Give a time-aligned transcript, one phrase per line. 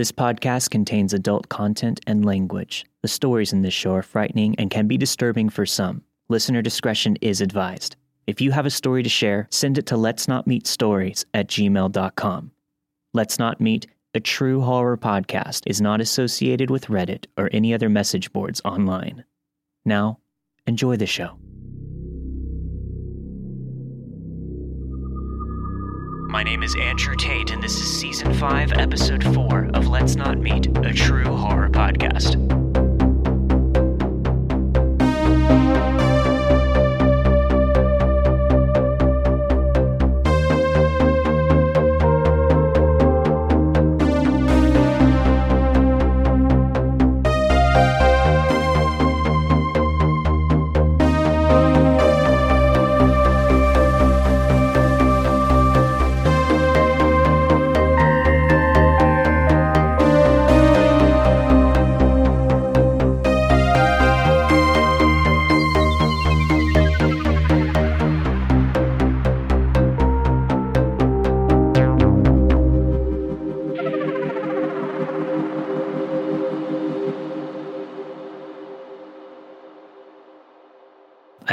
[0.00, 2.86] This podcast contains adult content and language.
[3.02, 6.02] The stories in this show are frightening and can be disturbing for some.
[6.30, 7.96] Listener discretion is advised.
[8.26, 11.48] If you have a story to share, send it to let's not meet stories at
[11.48, 12.50] gmail.com.
[13.12, 17.90] Let's Not Meet, a true horror podcast, is not associated with Reddit or any other
[17.90, 19.26] message boards online.
[19.84, 20.18] Now,
[20.66, 21.36] enjoy the show.
[26.30, 30.38] My name is Andrew Tate, and this is Season 5, Episode 4 of Let's Not
[30.38, 32.59] Meet, a true horror podcast.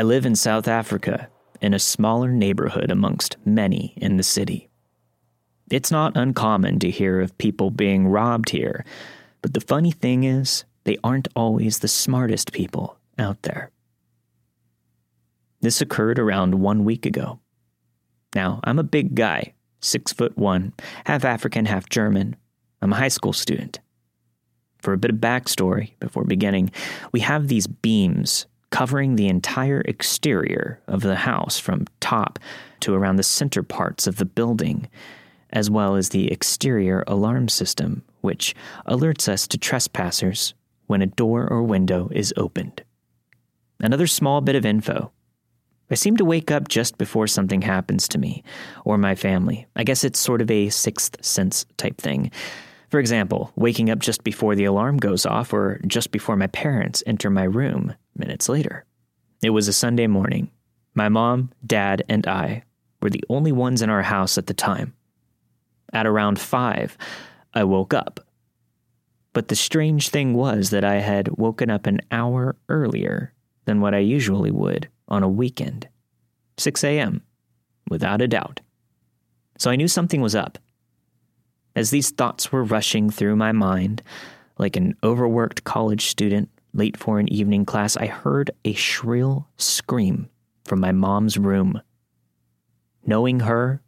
[0.08, 1.27] Live in South Africa,
[1.59, 4.69] in a smaller neighborhood amongst many in the city.
[5.69, 8.86] It's not uncommon to hear of people being robbed here,
[9.41, 13.69] but the funny thing is, they aren't always the smartest people out there.
[15.59, 17.39] This occurred around one week ago.
[18.33, 20.71] Now, I'm a big guy, six foot one,
[21.05, 22.38] half African, half German.
[22.81, 23.81] I'm a high school student.
[24.81, 26.71] For a bit of backstory before beginning,
[27.11, 32.39] we have these beams covering the entire exterior of the house from top
[32.81, 34.87] to around the center parts of the building,
[35.51, 38.55] as well as the exterior alarm system, which
[38.87, 40.53] alerts us to trespassers
[40.87, 42.83] when a door or window is opened.
[43.79, 45.11] Another small bit of info.
[45.89, 48.43] I seem to wake up just before something happens to me
[48.83, 49.67] or my family.
[49.75, 52.31] I guess it's sort of a sixth sense type thing.
[52.89, 57.03] For example, waking up just before the alarm goes off or just before my parents
[57.05, 58.86] enter my room minutes later.
[59.43, 60.49] It was a Sunday morning.
[60.93, 62.64] My mom, dad, and I
[63.02, 64.93] were the only ones in our house at the time.
[65.93, 66.98] At around five,
[67.53, 68.21] I woke up.
[69.33, 73.33] But the strange thing was that I had woken up an hour earlier
[73.65, 75.87] than what I usually would on a weekend
[76.58, 77.21] 6 a.m.,
[77.89, 78.61] without a doubt.
[79.59, 80.58] So I knew something was up.
[81.77, 84.02] As these thoughts were rushing through my mind,
[84.58, 90.27] like an overworked college student late for an evening class, I heard a shrill scream
[90.66, 91.80] from my mom's room.
[93.05, 93.83] Knowing her,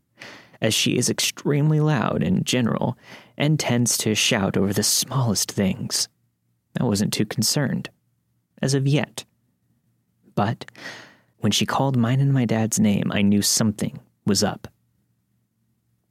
[0.62, 2.96] as she is extremely loud in general
[3.40, 6.08] and tends to shout over the smallest things,
[6.80, 7.90] I wasn't too concerned,
[8.62, 9.26] as of yet.
[10.36, 10.70] But
[11.40, 14.68] when she called mine and my dad's name, I knew something was up.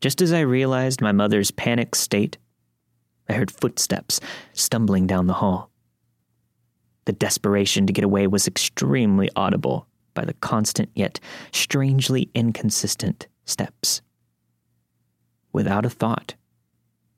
[0.01, 2.39] Just as I realized my mother's panic state,
[3.29, 4.21] I heard footsteps
[4.53, 5.71] stumbling down the hall.
[7.05, 11.21] The desperation to get away was extremely audible by the constant yet
[11.53, 14.03] strangely inconsistent steps.
[15.53, 16.35] Without a thought,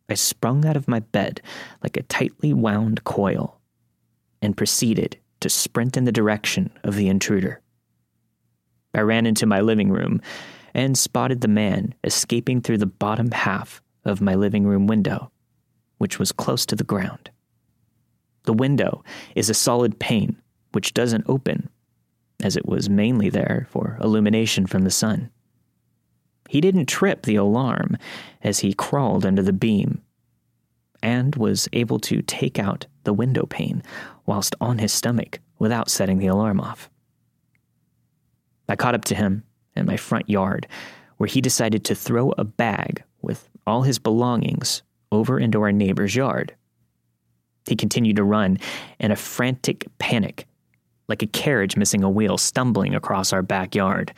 [0.08, 1.42] I sprung out of my bed
[1.82, 3.60] like a tightly wound coil
[4.40, 7.60] and proceeded to sprint in the direction of the intruder.
[8.94, 10.20] I ran into my living room
[10.74, 15.30] and spotted the man escaping through the bottom half of my living room window,
[15.98, 17.30] which was close to the ground.
[18.44, 19.04] The window
[19.34, 20.40] is a solid pane
[20.72, 21.68] which doesn't open,
[22.42, 25.30] as it was mainly there for illumination from the sun.
[26.48, 27.96] He didn't trip the alarm
[28.42, 30.02] as he crawled under the beam
[31.02, 33.82] and was able to take out the window pane
[34.26, 36.90] whilst on his stomach without setting the alarm off.
[38.68, 39.44] I caught up to him
[39.76, 40.66] in my front yard,
[41.16, 44.82] where he decided to throw a bag with all his belongings
[45.12, 46.54] over into our neighbor's yard.
[47.66, 48.58] He continued to run
[48.98, 50.46] in a frantic panic,
[51.08, 54.12] like a carriage missing a wheel stumbling across our backyard.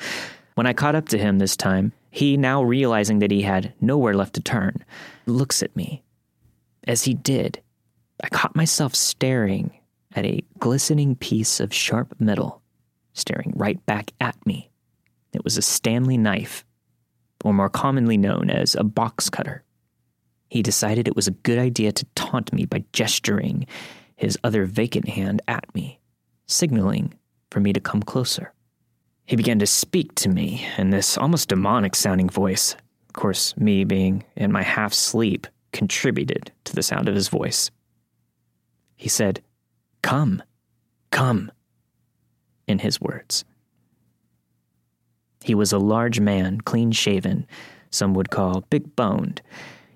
[0.54, 4.14] When I caught up to him this time, he, now realizing that he had nowhere
[4.14, 4.84] left to turn,
[5.26, 6.02] looks at me.
[6.86, 7.60] As he did,
[8.22, 9.72] I caught myself staring
[10.14, 12.60] at a glistening piece of sharp metal,
[13.14, 14.71] staring right back at me.
[15.32, 16.64] It was a Stanley knife,
[17.44, 19.64] or more commonly known as a box cutter.
[20.48, 23.66] He decided it was a good idea to taunt me by gesturing
[24.16, 25.98] his other vacant hand at me,
[26.46, 27.14] signaling
[27.50, 28.52] for me to come closer.
[29.24, 32.74] He began to speak to me in this almost demonic sounding voice.
[33.08, 37.70] Of course, me being in my half sleep, contributed to the sound of his voice.
[38.94, 39.42] He said,
[40.02, 40.42] Come,
[41.10, 41.50] come,
[42.66, 43.44] in his words.
[45.44, 47.46] He was a large man, clean shaven,
[47.90, 49.42] some would call big boned.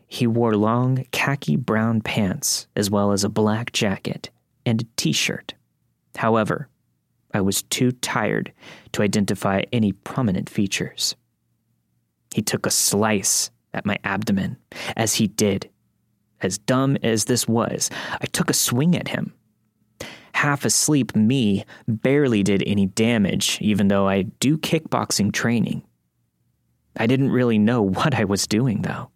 [0.07, 4.31] He wore long khaki brown pants, as well as a black jacket
[4.65, 5.55] and a t shirt.
[6.17, 6.69] However,
[7.33, 8.53] I was too tired
[8.93, 11.17] to identify any prominent features.
[12.35, 14.57] He took a slice at my abdomen.
[14.97, 15.69] As he did,
[16.41, 17.91] as dumb as this was,
[18.21, 19.35] I took a swing at him.
[20.37, 25.83] Half asleep me barely did any damage, even though I do kickboxing training.
[26.95, 29.11] I didn't really know what I was doing, though.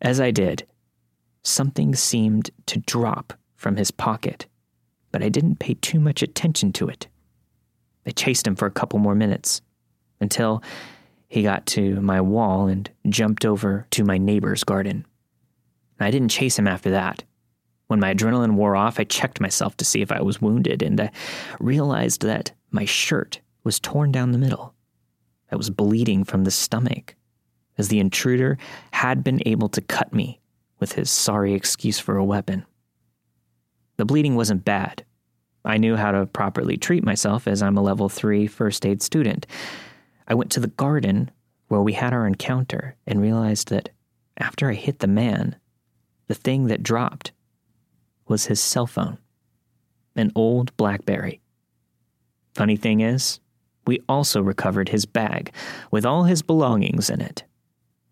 [0.00, 0.66] As I did,
[1.42, 4.46] something seemed to drop from his pocket,
[5.12, 7.08] but I didn't pay too much attention to it.
[8.06, 9.60] I chased him for a couple more minutes
[10.18, 10.62] until
[11.28, 15.04] he got to my wall and jumped over to my neighbor's garden.
[16.00, 17.22] I didn't chase him after that.
[17.86, 21.00] When my adrenaline wore off, I checked myself to see if I was wounded and
[21.00, 21.10] I
[21.60, 24.74] realized that my shirt was torn down the middle.
[25.50, 27.14] I was bleeding from the stomach,
[27.78, 28.58] as the intruder
[28.92, 30.40] had been able to cut me
[30.80, 32.66] with his sorry excuse for a weapon.
[33.96, 35.04] The bleeding wasn't bad.
[35.64, 39.46] I knew how to properly treat myself as I'm a level 3 first aid student,
[40.28, 41.30] I went to the garden
[41.68, 43.90] where we had our encounter and realized that
[44.38, 45.56] after I hit the man,
[46.28, 47.32] the thing that dropped
[48.28, 49.18] was his cell phone,
[50.14, 51.40] an old Blackberry.
[52.54, 53.40] Funny thing is,
[53.86, 55.52] we also recovered his bag
[55.90, 57.44] with all his belongings in it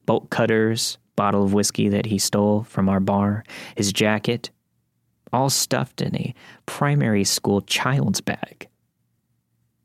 [0.07, 3.43] bolt cutters, bottle of whiskey that he stole from our bar,
[3.75, 4.51] his jacket,
[5.33, 6.35] all stuffed in a
[6.67, 8.69] primary school child's bag.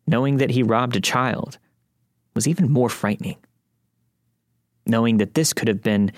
[0.06, 1.58] Knowing that he robbed a child
[2.36, 3.38] was even more frightening.
[4.86, 6.12] Knowing that this could have been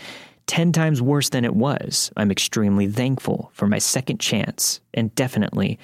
[0.52, 5.80] 10 times worse than it was, I'm extremely thankful for my second chance, and definitely,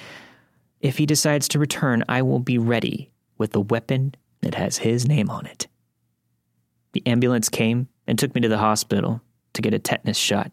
[0.81, 5.07] if he decides to return, I will be ready with a weapon that has his
[5.07, 5.67] name on it.
[6.91, 9.21] The ambulance came and took me to the hospital
[9.53, 10.51] to get a tetanus shot.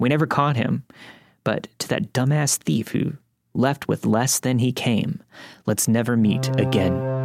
[0.00, 0.82] We never caught him,
[1.44, 3.12] but to that dumbass thief who
[3.54, 5.22] left with less than he came,
[5.64, 7.19] let's never meet again.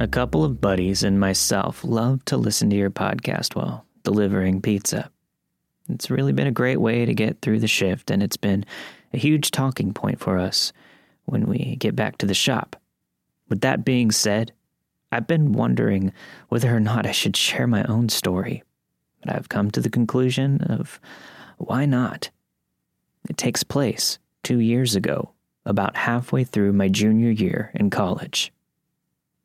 [0.00, 5.08] A couple of buddies and myself love to listen to your podcast while delivering pizza.
[5.88, 8.66] It's really been a great way to get through the shift, and it's been
[9.12, 10.72] a huge talking point for us
[11.26, 12.74] when we get back to the shop.
[13.48, 14.52] With that being said,
[15.12, 16.12] I've been wondering
[16.48, 18.64] whether or not I should share my own story,
[19.22, 20.98] but I've come to the conclusion of
[21.58, 22.30] why not?
[23.28, 25.30] It takes place two years ago,
[25.64, 28.52] about halfway through my junior year in college.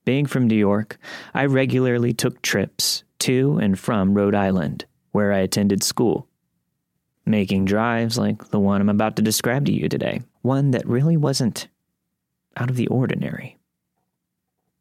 [0.09, 0.97] Being from New York,
[1.35, 6.27] I regularly took trips to and from Rhode Island, where I attended school.
[7.27, 11.15] Making drives like the one I'm about to describe to you today, one that really
[11.15, 11.67] wasn't
[12.57, 13.59] out of the ordinary.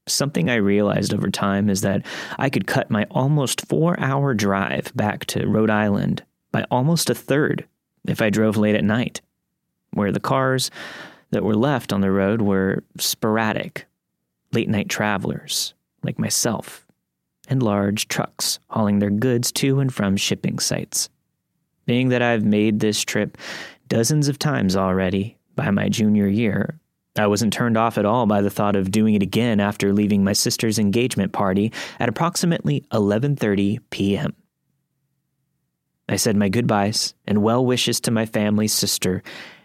[0.06, 2.06] Something I realized over time is that
[2.38, 7.14] I could cut my almost four hour drive back to Rhode Island by almost a
[7.14, 7.68] third
[8.06, 9.20] if I drove late at night,
[9.90, 10.70] where the cars
[11.32, 13.84] that were left on the road were sporadic
[14.52, 16.86] late night travelers like myself,
[17.48, 21.08] and large trucks hauling their goods to and from shipping sites.
[21.86, 23.38] Being that I've made this trip
[23.88, 26.78] dozens of times already by my junior year,
[27.16, 30.22] I wasn't turned off at all by the thought of doing it again after leaving
[30.22, 34.36] my sister's engagement party at approximately 11:30 p.m.
[36.08, 39.22] I said my goodbyes and well wishes to my family's sister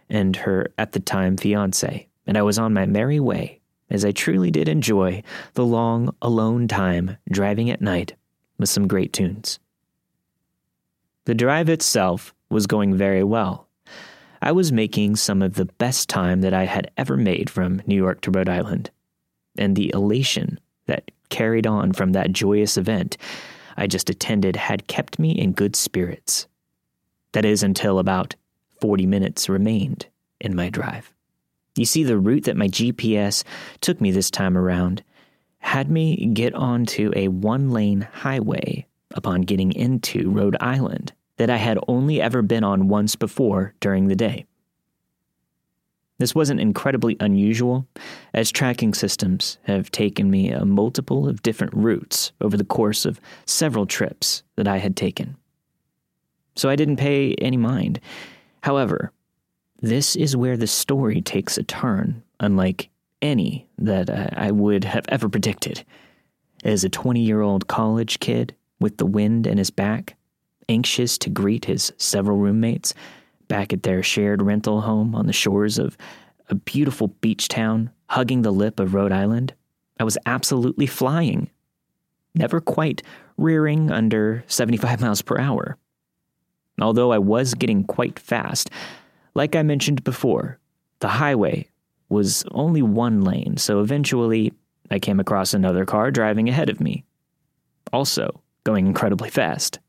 [0.09, 3.61] and her at the time fiance, and I was on my merry way
[3.93, 5.23] as I truly did enjoy
[5.53, 8.15] the long, alone time driving at night
[8.57, 9.59] with some great tunes.
[11.25, 13.67] The drive itself was going very well.
[14.41, 17.95] I was making some of the best time that I had ever made from New
[17.95, 18.91] York to Rhode Island,
[19.57, 23.15] and the elation that carried on from that joyous event
[23.77, 26.47] I just attended had kept me in good spirits.
[27.31, 28.35] That is, until about
[28.81, 30.07] 40 minutes remained
[30.39, 31.12] in my drive.
[31.75, 33.43] You see, the route that my GPS
[33.81, 35.03] took me this time around
[35.59, 41.57] had me get onto a one lane highway upon getting into Rhode Island that I
[41.57, 44.45] had only ever been on once before during the day.
[46.19, 47.87] This wasn't incredibly unusual,
[48.33, 53.19] as tracking systems have taken me a multiple of different routes over the course of
[53.45, 55.35] several trips that I had taken.
[56.55, 57.99] So I didn't pay any mind.
[58.61, 59.11] However,
[59.83, 62.89] this is where the story takes a turn, unlike
[63.21, 65.83] any that I would have ever predicted.
[66.63, 70.15] As a 20 year old college kid with the wind in his back,
[70.69, 72.93] anxious to greet his several roommates
[73.49, 75.97] back at their shared rental home on the shores of
[76.47, 79.53] a beautiful beach town hugging the lip of Rhode Island,
[79.99, 81.49] I was absolutely flying,
[82.33, 83.03] never quite
[83.35, 85.77] rearing under 75 miles per hour.
[86.79, 88.69] Although I was getting quite fast,
[89.35, 90.59] like I mentioned before,
[90.99, 91.67] the highway
[92.09, 94.53] was only one lane, so eventually
[94.91, 97.03] I came across another car driving ahead of me,
[97.91, 99.79] also going incredibly fast.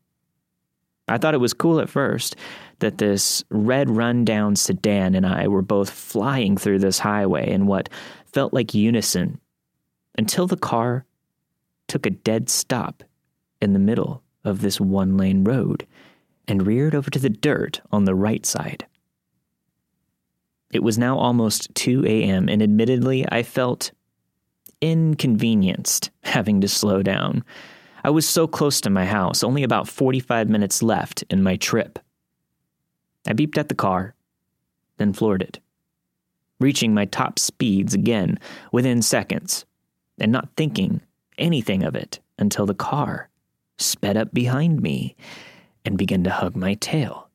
[1.07, 2.35] I thought it was cool at first
[2.79, 7.89] that this red rundown sedan and I were both flying through this highway in what
[8.33, 9.39] felt like unison
[10.17, 11.05] until the car
[11.87, 13.03] took a dead stop
[13.61, 15.85] in the middle of this one lane road
[16.47, 18.85] and reared over to the dirt on the right side.
[20.75, 23.93] It was now almost 2 a.m., and admittedly, I felt
[24.81, 27.45] inconvenienced having to slow down.
[28.03, 31.97] I was so close to my house, only about 45 minutes left in my trip.
[33.25, 34.15] I beeped at the car,
[34.97, 35.61] then floored it,
[36.59, 38.37] reaching my top speeds again
[38.73, 39.63] within seconds,
[40.19, 40.99] and not thinking
[41.37, 43.29] anything of it until the car
[43.77, 45.15] sped up behind me
[45.85, 47.29] and began to hug my tail.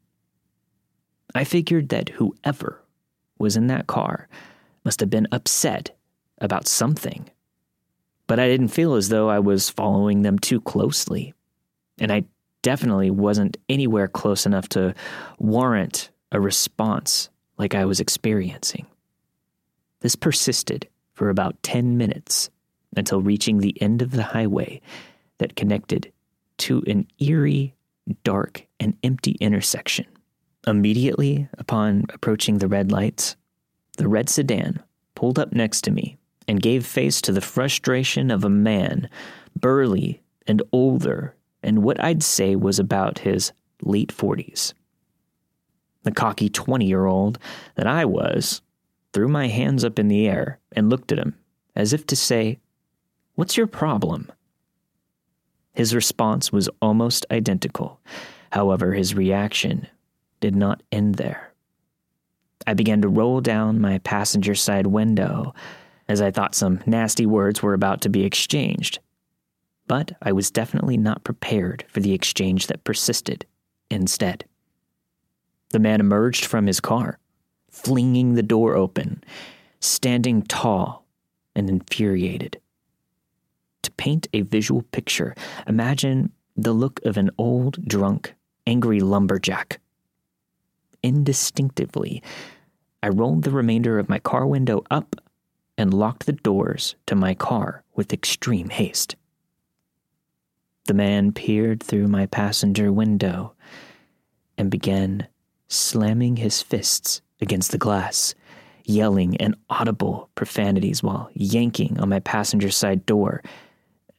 [1.35, 2.79] I figured that whoever
[3.40, 4.28] was in that car
[4.85, 5.97] must have been upset
[6.38, 7.28] about something.
[8.26, 11.35] But I didn't feel as though I was following them too closely.
[11.99, 12.25] And I
[12.62, 14.94] definitely wasn't anywhere close enough to
[15.38, 17.28] warrant a response
[17.59, 18.87] like I was experiencing.
[20.00, 22.49] This persisted for about 10 minutes
[22.97, 24.80] until reaching the end of the highway
[25.38, 26.12] that connected
[26.59, 27.75] to an eerie,
[28.25, 30.06] dark, and empty intersection.
[30.67, 33.37] Immediately upon approaching the red lights,
[33.97, 34.83] the red sedan
[35.14, 39.09] pulled up next to me and gave face to the frustration of a man,
[39.59, 43.52] burly and older, and what I'd say was about his
[43.83, 44.75] late 40s.
[46.02, 47.38] The cocky 20 year old
[47.76, 48.62] that I was
[49.12, 51.35] threw my hands up in the air and looked at him
[51.75, 52.59] as if to say,
[53.35, 54.31] What's your problem?
[55.73, 58.00] His response was almost identical.
[58.50, 59.87] However, his reaction
[60.40, 61.52] did not end there.
[62.66, 65.54] I began to roll down my passenger side window
[66.09, 68.99] as I thought some nasty words were about to be exchanged.
[69.87, 73.47] But I was definitely not prepared for the exchange that persisted
[73.90, 74.44] instead.
[75.70, 77.18] The man emerged from his car,
[77.70, 79.23] flinging the door open,
[79.80, 81.06] standing tall
[81.54, 82.61] and infuriated.
[83.82, 85.35] To paint a visual picture,
[85.66, 88.35] imagine the look of an old, drunk,
[88.66, 89.80] angry lumberjack.
[91.02, 92.23] Indistinctively,
[93.02, 95.16] I rolled the remainder of my car window up
[95.78, 99.16] and locked the doors to my car with extreme haste.
[100.85, 103.54] The man peered through my passenger window
[104.59, 105.28] and began
[105.69, 108.35] slamming his fists against the glass,
[108.85, 113.42] yelling inaudible profanities while yanking on my passenger side door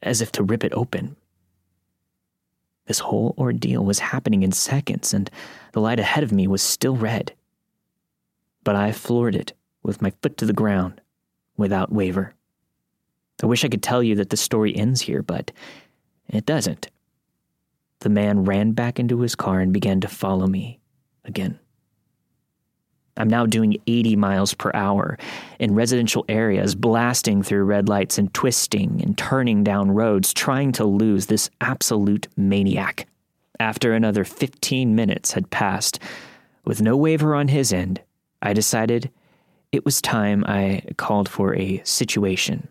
[0.02, 1.16] as if to rip it open.
[2.86, 5.30] This whole ordeal was happening in seconds, and
[5.72, 7.32] the light ahead of me was still red.
[8.64, 11.00] But I floored it with my foot to the ground
[11.56, 12.34] without waver.
[13.42, 15.50] I wish I could tell you that the story ends here, but
[16.28, 16.88] it doesn't.
[18.00, 20.80] The man ran back into his car and began to follow me
[21.24, 21.58] again.
[23.16, 25.18] I'm now doing 80 miles per hour
[25.58, 30.84] in residential areas, blasting through red lights and twisting and turning down roads, trying to
[30.84, 33.06] lose this absolute maniac.
[33.60, 35.98] After another 15 minutes had passed,
[36.64, 38.00] with no waiver on his end,
[38.40, 39.10] I decided
[39.72, 42.68] it was time I called for a situation.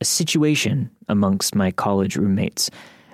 [0.00, 2.70] A situation amongst my college roommates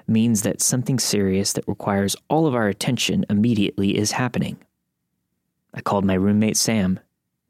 [0.06, 4.56] means that something serious that requires all of our attention immediately is happening.
[5.74, 7.00] I called my roommate Sam,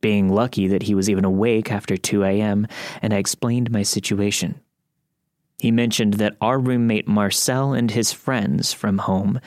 [0.00, 2.66] being lucky that he was even awake after 2 a.m.,
[3.02, 4.60] and I explained my situation.
[5.58, 9.40] He mentioned that our roommate Marcel and his friends from home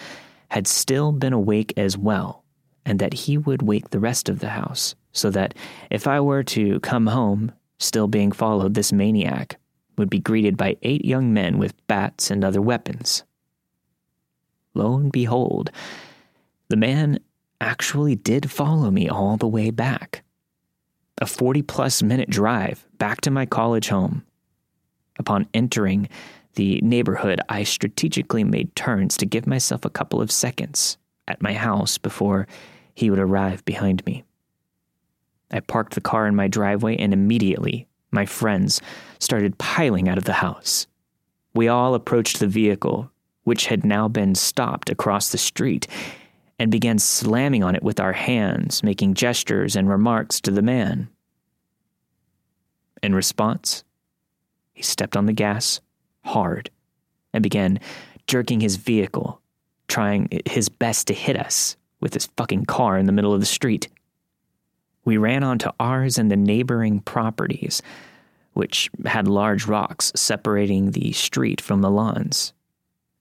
[0.49, 2.43] had still been awake as well,
[2.85, 5.55] and that he would wake the rest of the house, so that
[5.89, 9.57] if I were to come home, still being followed, this maniac
[9.97, 13.23] would be greeted by eight young men with bats and other weapons.
[14.75, 15.71] Lo and behold,
[16.69, 17.19] the man
[17.63, 20.23] actually did follow me all the way back.
[21.19, 24.25] A 40 plus minute drive back to my college home.
[25.17, 26.09] Upon entering
[26.55, 31.53] the neighborhood, I strategically made turns to give myself a couple of seconds at my
[31.53, 32.47] house before
[32.93, 34.23] he would arrive behind me.
[35.49, 38.81] I parked the car in my driveway, and immediately my friends
[39.19, 40.87] started piling out of the house.
[41.55, 43.09] We all approached the vehicle,
[43.43, 45.87] which had now been stopped across the street,
[46.59, 51.09] and began slamming on it with our hands, making gestures and remarks to the man.
[53.01, 53.83] In response,
[54.73, 55.81] he stepped on the gas
[56.23, 56.69] hard
[57.33, 57.79] and began
[58.27, 59.41] jerking his vehicle,
[59.87, 63.45] trying his best to hit us with his fucking car in the middle of the
[63.45, 63.87] street.
[65.05, 67.81] We ran onto ours and the neighboring properties,
[68.53, 72.53] which had large rocks separating the street from the lawns,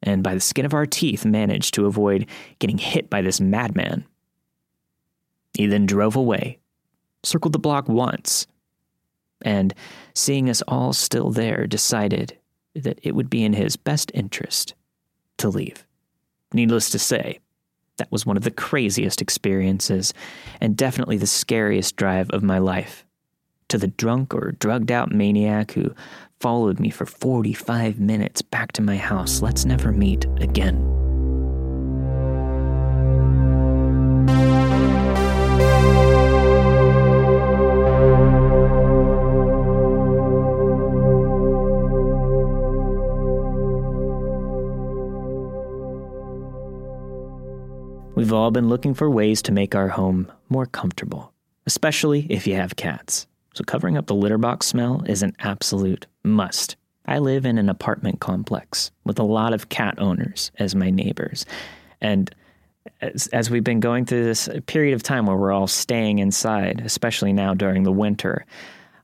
[0.03, 2.27] and by the skin of our teeth managed to avoid
[2.59, 4.05] getting hit by this madman.
[5.55, 6.59] He then drove away,
[7.23, 8.47] circled the block once,
[9.43, 9.75] and,
[10.15, 12.39] seeing us all still there, decided
[12.75, 14.75] that it would be in his best interest
[15.39, 15.87] to leave.
[16.55, 17.41] Needless to say,
[17.99, 20.15] that was one of the craziest experiences
[20.61, 23.05] and definitely the scariest drive of my life.
[23.69, 25.95] To the drunk or drugged out maniac who
[26.43, 30.77] followed me for 45 minutes back to my house, let's never meet again.
[48.17, 51.33] We've all been looking for ways to make our home more comfortable,
[51.67, 53.29] especially if you have cats.
[53.55, 56.77] So, covering up the litter box smell is an absolute must.
[57.07, 61.45] I live in an apartment complex with a lot of cat owners as my neighbors.
[62.01, 62.35] And
[63.01, 66.81] as, as, we've been going through this period of time where we're all staying inside,
[66.85, 68.47] especially now during the winter,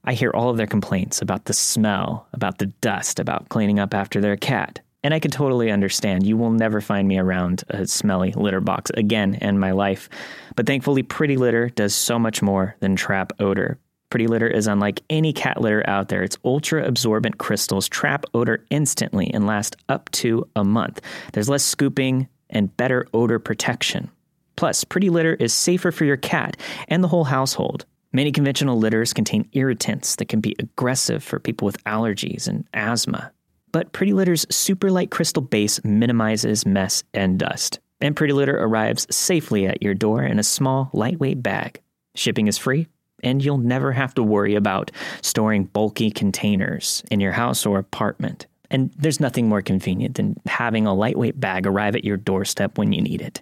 [0.05, 3.95] I hear all of their complaints about the smell, about the dust, about cleaning up
[3.95, 4.81] after their cat.
[5.05, 6.27] And I can totally understand.
[6.27, 10.09] You will never find me around a smelly litter box again in my life.
[10.57, 13.79] But thankfully, Pretty Litter does so much more than trap odor.
[14.11, 16.23] Pretty Litter is unlike any cat litter out there.
[16.23, 21.01] Its ultra absorbent crystals trap odor instantly and last up to a month.
[21.33, 24.11] There's less scooping and better odor protection.
[24.57, 26.57] Plus, Pretty Litter is safer for your cat
[26.89, 27.85] and the whole household.
[28.13, 33.31] Many conventional litters contain irritants that can be aggressive for people with allergies and asthma.
[33.71, 37.81] But Pretty Litter's super light crystal base minimizes mess and dust.
[38.01, 41.83] And Pretty Litter arrives safely at your door in a small, lightweight bag.
[42.15, 42.89] Shipping is free,
[43.23, 44.91] and you'll never have to worry about
[45.23, 48.47] storing bulky containers in your house or apartment.
[48.71, 52.93] And there's nothing more convenient than having a lightweight bag arrive at your doorstep when
[52.93, 53.41] you need it.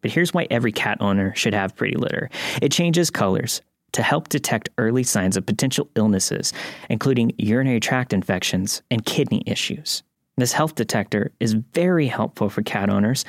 [0.00, 2.30] But here's why every cat owner should have Pretty Litter
[2.62, 3.62] it changes colors,
[3.94, 6.52] to help detect early signs of potential illnesses,
[6.90, 10.02] including urinary tract infections and kidney issues.
[10.36, 13.24] This health detector is very helpful for cat owners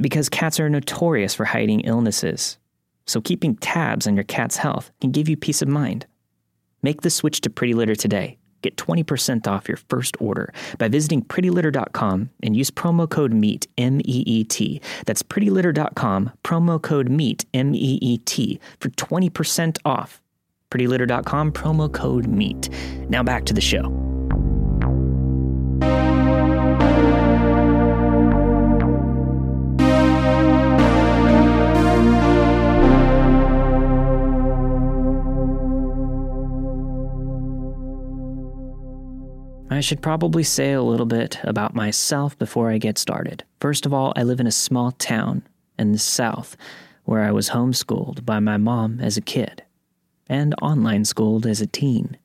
[0.00, 2.58] because cats are notorious for hiding illnesses.
[3.08, 6.06] So, keeping tabs on your cat's health can give you peace of mind.
[6.82, 11.22] Make the switch to Pretty Litter today Get 20% off your first order by visiting
[11.22, 14.80] prettylitter.com and use promo code MEET, M E E T.
[15.06, 20.20] That's prettylitter.com, promo code MEET, M E E T, for 20% off.
[20.70, 22.68] Prettylitter.com, promo code MEET.
[23.08, 24.17] Now back to the show.
[39.78, 43.44] I should probably say a little bit about myself before I get started.
[43.60, 45.46] First of all, I live in a small town
[45.78, 46.56] in the South
[47.04, 49.62] where I was homeschooled by my mom as a kid
[50.28, 52.16] and online schooled as a teen.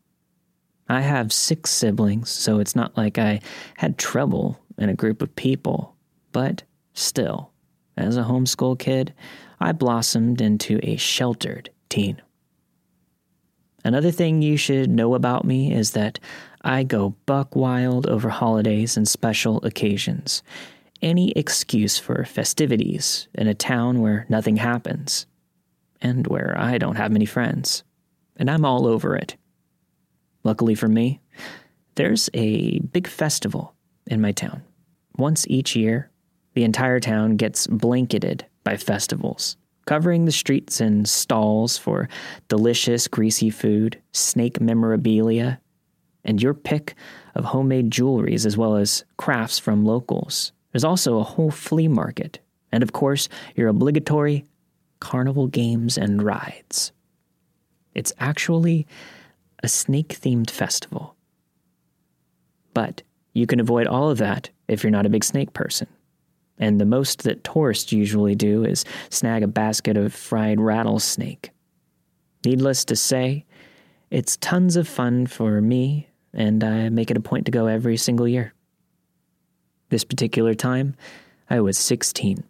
[0.89, 3.39] I have six siblings, so it's not like I
[3.77, 5.95] had trouble in a group of people,
[6.31, 6.63] but
[6.95, 7.51] still,
[7.95, 9.13] as a homeschool kid,
[9.59, 12.19] I blossomed into a sheltered teen.
[13.85, 16.19] Another thing you should know about me is that
[16.63, 20.43] I go buck wild over holidays and special occasions.
[21.01, 25.25] Any excuse for festivities in a town where nothing happens,
[26.01, 27.83] and where I don't have many friends.
[28.37, 29.35] And I'm all over it.
[30.43, 31.19] Luckily for me,
[31.95, 33.75] there's a big festival
[34.07, 34.63] in my town.
[35.17, 36.09] Once each year,
[36.53, 42.07] the entire town gets blanketed by festivals, covering the streets and stalls for
[42.47, 45.59] delicious, greasy food, snake memorabilia,
[46.25, 46.95] and your pick
[47.35, 50.51] of homemade jewelries as well as crafts from locals.
[50.71, 52.39] There's also a whole flea market,
[52.71, 54.45] and of course, your obligatory
[54.99, 56.91] carnival games and rides.
[57.93, 58.87] It's actually
[59.61, 61.15] a snake themed festival.
[62.73, 65.87] But you can avoid all of that if you're not a big snake person.
[66.57, 71.51] And the most that tourists usually do is snag a basket of fried rattlesnake.
[72.45, 73.45] Needless to say,
[74.11, 77.97] it's tons of fun for me, and I make it a point to go every
[77.97, 78.53] single year.
[79.89, 80.95] This particular time,
[81.49, 82.43] I was 16.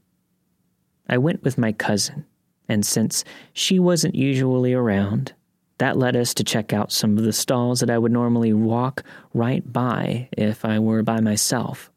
[1.10, 2.26] I went with my cousin,
[2.69, 5.34] and since she wasn't usually around,
[5.80, 9.04] that led us to check out some of the stalls that I would normally walk
[9.34, 11.91] right by if I were by myself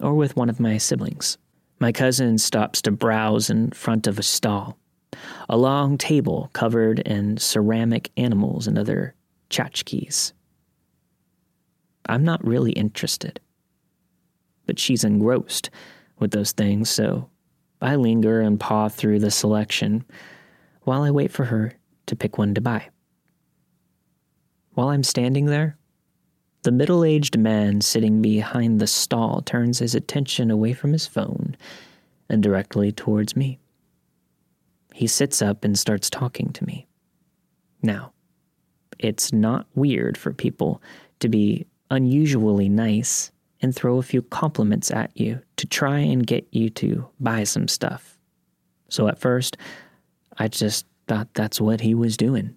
[0.00, 1.38] or with one of my siblings.
[1.78, 4.76] My cousin stops to browse in front of a stall,
[5.48, 9.14] a long table covered in ceramic animals and other
[9.50, 10.32] tchotchkes.
[12.08, 13.40] I'm not really interested,
[14.66, 15.70] but she's engrossed
[16.18, 17.28] with those things, so
[17.80, 20.04] I linger and paw through the selection
[20.82, 21.74] while I wait for her
[22.06, 22.88] to pick one to buy.
[24.72, 25.76] While I'm standing there,
[26.62, 31.56] the middle aged man sitting behind the stall turns his attention away from his phone
[32.28, 33.58] and directly towards me.
[34.92, 36.88] He sits up and starts talking to me.
[37.82, 38.12] Now,
[38.98, 40.82] it's not weird for people
[41.20, 46.46] to be unusually nice and throw a few compliments at you to try and get
[46.52, 48.18] you to buy some stuff.
[48.88, 49.56] So at first,
[50.38, 52.56] I just thought that's what he was doing.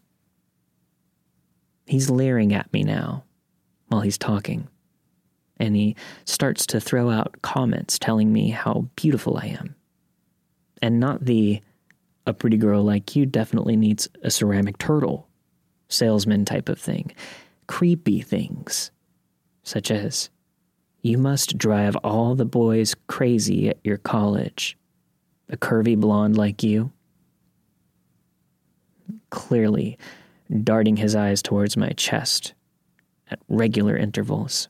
[1.85, 3.23] He's leering at me now
[3.87, 4.67] while he's talking,
[5.57, 9.75] and he starts to throw out comments telling me how beautiful I am.
[10.81, 11.61] And not the,
[12.25, 15.27] a pretty girl like you definitely needs a ceramic turtle
[15.89, 17.11] salesman type of thing.
[17.67, 18.91] Creepy things,
[19.63, 20.29] such as,
[21.01, 24.77] you must drive all the boys crazy at your college.
[25.49, 26.91] A curvy blonde like you?
[29.31, 29.97] Clearly,
[30.63, 32.53] darting his eyes towards my chest
[33.29, 34.67] at regular intervals.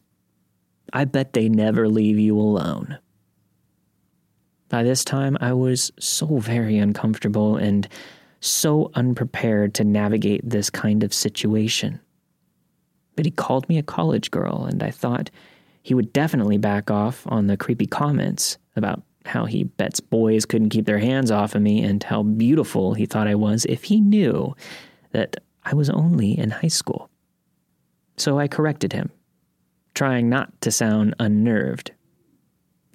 [0.94, 2.98] I bet they never leave you alone.
[4.70, 7.88] By this time, I was so very uncomfortable and
[8.40, 12.00] so unprepared to navigate this kind of situation.
[13.16, 15.30] But he called me a college girl, and I thought
[15.84, 20.70] he would definitely back off on the creepy comments about how he bets boys couldn't
[20.70, 24.00] keep their hands off of me and how beautiful he thought I was if he
[24.00, 24.56] knew
[25.12, 27.10] that I was only in high school.
[28.18, 29.12] So I corrected him,
[29.94, 31.92] trying not to sound unnerved.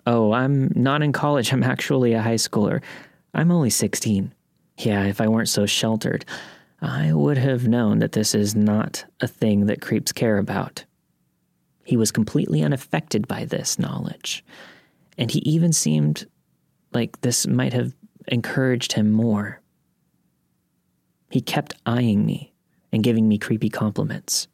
[0.07, 2.83] Oh, I'm not in college, I'm actually a high schooler.
[3.35, 4.33] I'm only 16.
[4.79, 6.25] Yeah, if I weren't so sheltered,
[6.81, 10.85] I would have known that this is not a thing that creeps care about.
[11.85, 14.45] He was completely unaffected by this knowledge,
[15.17, 16.27] and he even seemed
[16.93, 17.95] like this might have
[18.29, 19.61] encouraged him more.
[21.31, 22.53] He kept eyeing me
[22.93, 24.49] and giving me creepy compliments.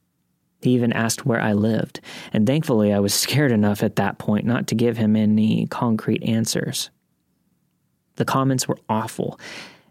[0.61, 2.01] He even asked where I lived,
[2.33, 6.23] and thankfully I was scared enough at that point not to give him any concrete
[6.23, 6.91] answers.
[8.17, 9.41] The comments were awful,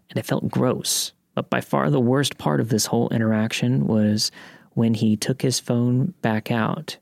[0.08, 4.30] and it felt gross, but by far the worst part of this whole interaction was
[4.74, 6.96] when he took his phone back out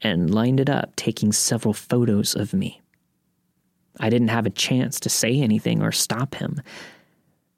[0.00, 2.82] and lined it up, taking several photos of me.
[3.98, 6.60] I didn't have a chance to say anything or stop him.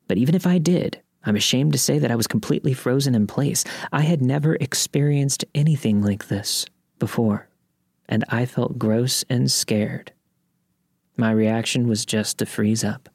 [0.06, 3.26] But even if I did, I'm ashamed to say that I was completely frozen in
[3.26, 3.64] place.
[3.92, 6.66] I had never experienced anything like this
[6.98, 7.48] before,
[8.08, 10.12] and I felt gross and scared.
[11.16, 13.08] My reaction was just to freeze up.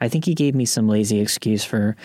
[0.00, 1.96] I think he gave me some lazy excuse for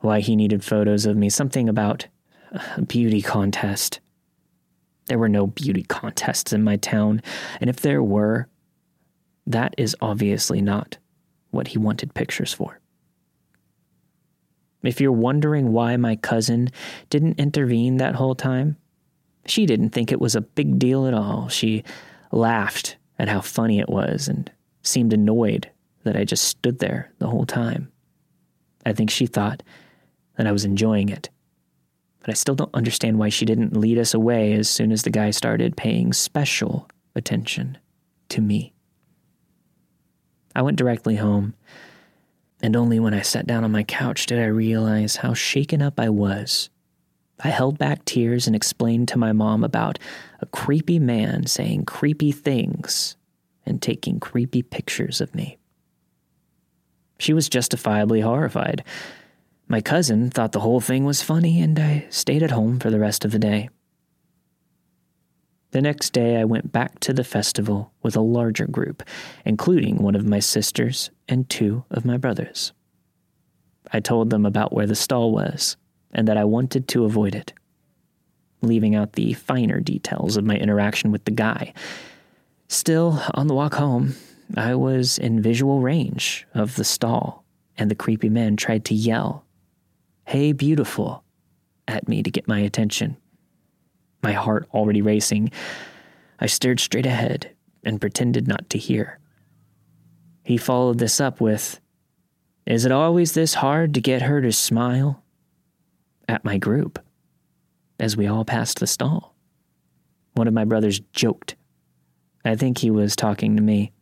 [0.00, 2.06] why he needed photos of me, something about
[2.52, 4.00] a beauty contest.
[5.06, 7.22] There were no beauty contests in my town,
[7.60, 8.48] and if there were,
[9.46, 10.98] that is obviously not
[11.50, 12.80] what he wanted pictures for.
[14.82, 16.68] If you're wondering why my cousin
[17.10, 18.76] didn't intervene that whole time,
[19.46, 21.48] she didn't think it was a big deal at all.
[21.48, 21.84] She
[22.32, 24.50] laughed at how funny it was and
[24.82, 25.70] seemed annoyed
[26.06, 27.92] that I just stood there the whole time.
[28.84, 29.62] I think she thought
[30.36, 31.30] that I was enjoying it
[32.26, 35.10] but I still don't understand why she didn't lead us away as soon as the
[35.10, 37.78] guy started paying special attention
[38.30, 38.72] to me.
[40.52, 41.54] I went directly home,
[42.60, 46.00] and only when I sat down on my couch did I realize how shaken up
[46.00, 46.68] I was.
[47.44, 50.00] I held back tears and explained to my mom about
[50.40, 53.14] a creepy man saying creepy things
[53.64, 55.58] and taking creepy pictures of me.
[57.18, 58.84] She was justifiably horrified.
[59.68, 63.00] My cousin thought the whole thing was funny, and I stayed at home for the
[63.00, 63.68] rest of the day.
[65.72, 69.02] The next day, I went back to the festival with a larger group,
[69.44, 72.72] including one of my sisters and two of my brothers.
[73.92, 75.76] I told them about where the stall was
[76.12, 77.52] and that I wanted to avoid it,
[78.62, 81.74] leaving out the finer details of my interaction with the guy.
[82.68, 84.14] Still, on the walk home,
[84.54, 87.44] I was in visual range of the stall,
[87.76, 89.44] and the creepy man tried to yell
[90.24, 91.22] Hey, beautiful,
[91.86, 93.16] at me to get my attention.
[94.22, 95.52] My heart already racing,
[96.40, 97.54] I stared straight ahead
[97.84, 99.20] and pretended not to hear.
[100.42, 101.80] He followed this up with,
[102.66, 105.22] Is it always this hard to get her to smile?
[106.28, 106.98] At my group,
[108.00, 109.36] as we all passed the stall.
[110.34, 111.54] One of my brothers joked.
[112.44, 113.92] I think he was talking to me.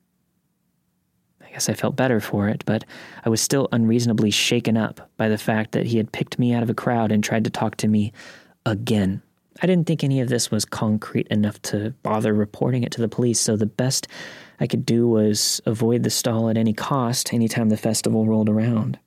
[1.55, 2.85] I guess I felt better for it, but
[3.25, 6.65] I was still unreasonably shaken up by the fact that he had picked me out
[6.65, 8.13] of a crowd and tried to talk to me
[8.67, 9.23] again.
[9.63, 13.07] I didn't think any of this was concrete enough to bother reporting it to the
[13.07, 14.09] police, so the best
[14.59, 18.99] I could do was avoid the stall at any cost anytime the festival rolled around.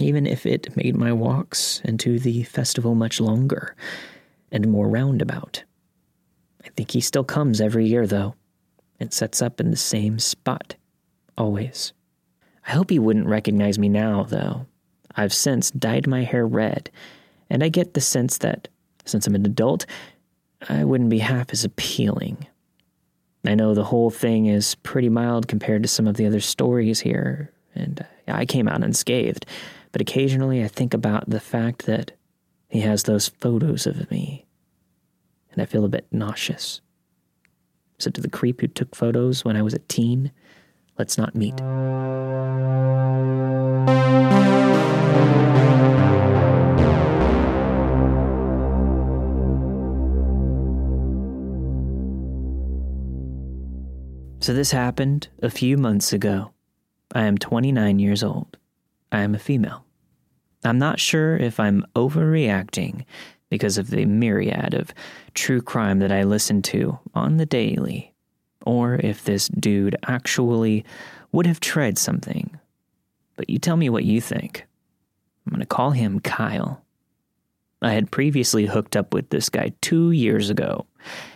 [0.00, 3.76] Even if it made my walks into the festival much longer
[4.50, 5.62] and more roundabout.
[6.64, 8.34] I think he still comes every year, though,
[8.98, 10.74] and sets up in the same spot,
[11.36, 11.92] always.
[12.66, 14.66] I hope he wouldn't recognize me now, though.
[15.16, 16.90] I've since dyed my hair red,
[17.48, 18.68] and I get the sense that
[19.04, 19.86] since I'm an adult,
[20.68, 22.46] I wouldn't be half as appealing.
[23.44, 27.00] I know the whole thing is pretty mild compared to some of the other stories
[27.00, 29.46] here, and I came out unscathed,
[29.92, 32.12] but occasionally I think about the fact that
[32.68, 34.44] he has those photos of me,
[35.52, 36.80] and I feel a bit nauseous.
[37.98, 40.32] So, to the creep who took photos when I was a teen,
[40.98, 41.54] let's not meet.
[54.40, 56.52] So, this happened a few months ago.
[57.12, 58.56] I am 29 years old.
[59.10, 59.84] I am a female.
[60.64, 63.04] I'm not sure if I'm overreacting
[63.50, 64.92] because of the myriad of
[65.34, 68.14] true crime that I listen to on the daily,
[68.66, 70.84] or if this dude actually
[71.32, 72.58] would have tried something.
[73.36, 74.66] But you tell me what you think.
[75.46, 76.82] I'm going to call him Kyle.
[77.80, 80.86] I had previously hooked up with this guy two years ago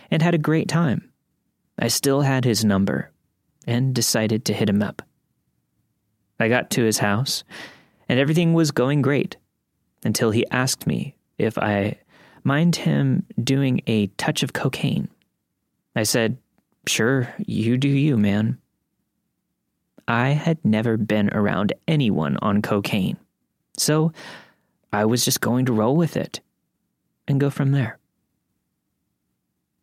[0.09, 1.09] and had a great time.
[1.79, 3.11] I still had his number
[3.65, 5.01] and decided to hit him up.
[6.39, 7.43] I got to his house,
[8.09, 9.37] and everything was going great
[10.03, 11.99] until he asked me if I
[12.43, 15.07] mind him doing a touch of cocaine.
[15.95, 16.37] I said,
[16.87, 18.57] Sure, you do you, man.
[20.07, 23.17] I had never been around anyone on cocaine,
[23.77, 24.11] so
[24.91, 26.41] I was just going to roll with it
[27.27, 27.97] and go from there.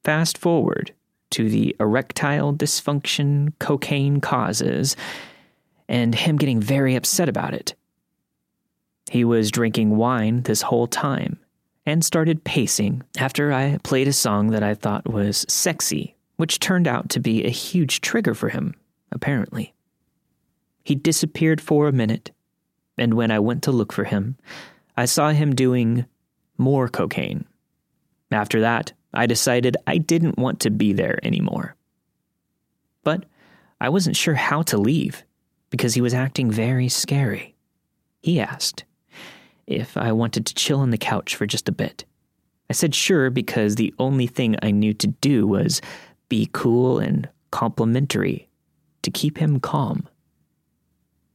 [0.05, 0.93] Fast forward
[1.31, 4.97] to the erectile dysfunction cocaine causes,
[5.89, 7.75] and him getting very upset about it.
[9.11, 11.39] He was drinking wine this whole time
[11.87, 16.87] and started pacing after I played a song that I thought was sexy, which turned
[16.87, 18.75] out to be a huge trigger for him,
[19.13, 19.75] apparently.
[20.85, 22.31] He disappeared for a minute,
[22.97, 24.37] and when I went to look for him,
[24.97, 26.07] I saw him doing
[26.57, 27.45] more cocaine.
[28.31, 31.75] After that, I decided I didn't want to be there anymore.
[33.03, 33.25] But
[33.81, 35.25] I wasn't sure how to leave
[35.71, 37.57] because he was acting very scary.
[38.23, 38.85] He asked
[39.67, 42.05] if I wanted to chill on the couch for just a bit.
[42.71, 45.81] I said sure because the only thing I knew to do was
[46.29, 48.49] be cool and complimentary
[49.03, 50.09] to keep him calm.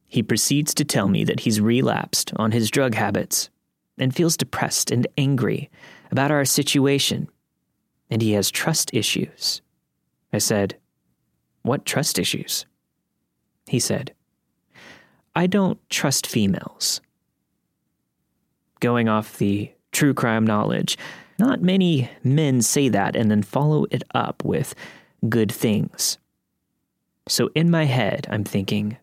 [0.07, 3.49] He proceeds to tell me that he's relapsed on his drug habits
[3.97, 5.69] and feels depressed and angry
[6.11, 7.27] about our situation
[8.13, 9.63] and he has trust issues.
[10.31, 10.77] I said,
[11.63, 12.67] What trust issues?
[13.65, 14.13] He said,
[15.35, 17.01] I don't trust females.
[18.79, 20.95] Going off the true crime knowledge,
[21.39, 24.75] not many men say that and then follow it up with
[25.29, 26.17] good things.
[27.27, 28.97] So in my head, I'm thinking,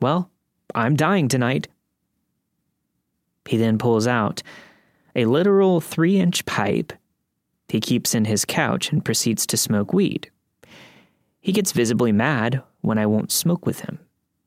[0.00, 0.30] well,
[0.74, 1.68] I'm dying tonight.
[3.46, 4.42] He then pulls out
[5.14, 6.92] a literal three inch pipe
[7.68, 10.30] he keeps in his couch and proceeds to smoke weed.
[11.40, 13.98] He gets visibly mad when I won't smoke with him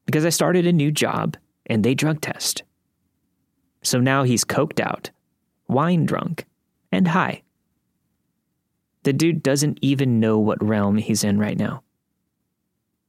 [0.06, 2.64] because I started a new job and they drug test.
[3.84, 5.12] So now he's coked out,
[5.68, 6.46] wine drunk,
[6.92, 7.44] and high.
[9.04, 11.84] The dude doesn't even know what realm he's in right now.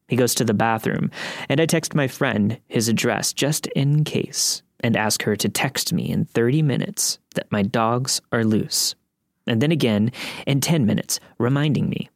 [0.09, 1.11] He goes to the bathroom,
[1.49, 5.93] and I text my friend his address just in case and ask her to text
[5.93, 8.95] me in 30 minutes that my dogs are loose
[9.47, 10.13] and then again
[10.47, 12.09] in 10 minutes, reminding me.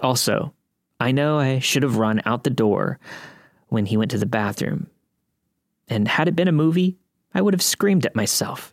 [0.00, 0.52] Also,
[1.00, 2.98] I know I should have run out the door
[3.68, 4.88] when he went to the bathroom.
[5.88, 6.96] And had it been a movie,
[7.34, 8.71] I would have screamed at myself.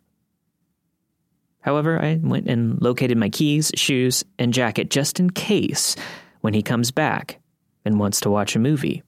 [1.70, 5.96] However, I went and located my keys, shoes, and jacket just in case
[6.42, 7.40] when he comes back
[7.86, 9.04] and wants to watch a movie.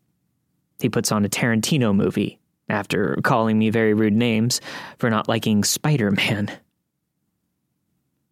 [0.79, 2.37] He puts on a Tarantino movie,
[2.69, 4.61] after calling me very rude names
[4.99, 6.51] for not liking Spider Man.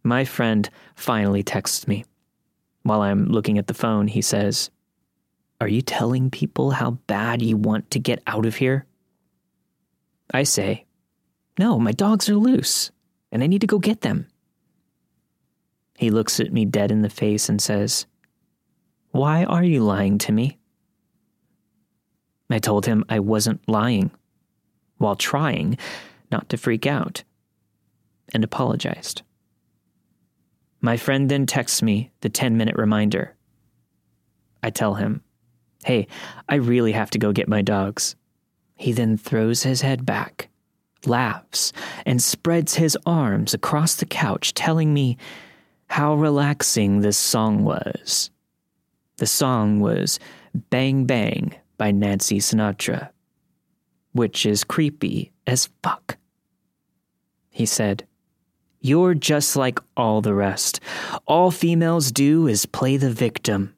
[0.03, 2.05] My friend finally texts me.
[2.83, 4.69] While I'm looking at the phone, he says,
[5.59, 8.85] Are you telling people how bad you want to get out of here?
[10.31, 10.85] I say,
[11.57, 12.91] No, my dogs are loose,
[13.31, 14.27] and I need to go get them.
[15.97, 18.05] He looks at me dead in the face and says,
[19.11, 20.57] Why are you lying to me?
[22.49, 24.11] I told him I wasn't lying,
[24.97, 25.77] while trying
[26.31, 27.23] not to freak out,
[28.33, 29.21] and apologized.
[30.81, 33.35] My friend then texts me the 10 minute reminder.
[34.63, 35.23] I tell him,
[35.83, 36.07] Hey,
[36.47, 38.15] I really have to go get my dogs.
[38.75, 40.48] He then throws his head back,
[41.05, 41.73] laughs,
[42.05, 45.17] and spreads his arms across the couch, telling me
[45.87, 48.29] how relaxing this song was.
[49.17, 50.19] The song was
[50.53, 53.09] Bang Bang by Nancy Sinatra,
[54.13, 56.17] which is creepy as fuck.
[57.49, 58.05] He said,
[58.79, 60.79] You're just like all the rest.
[61.25, 63.75] All females do is play the victim.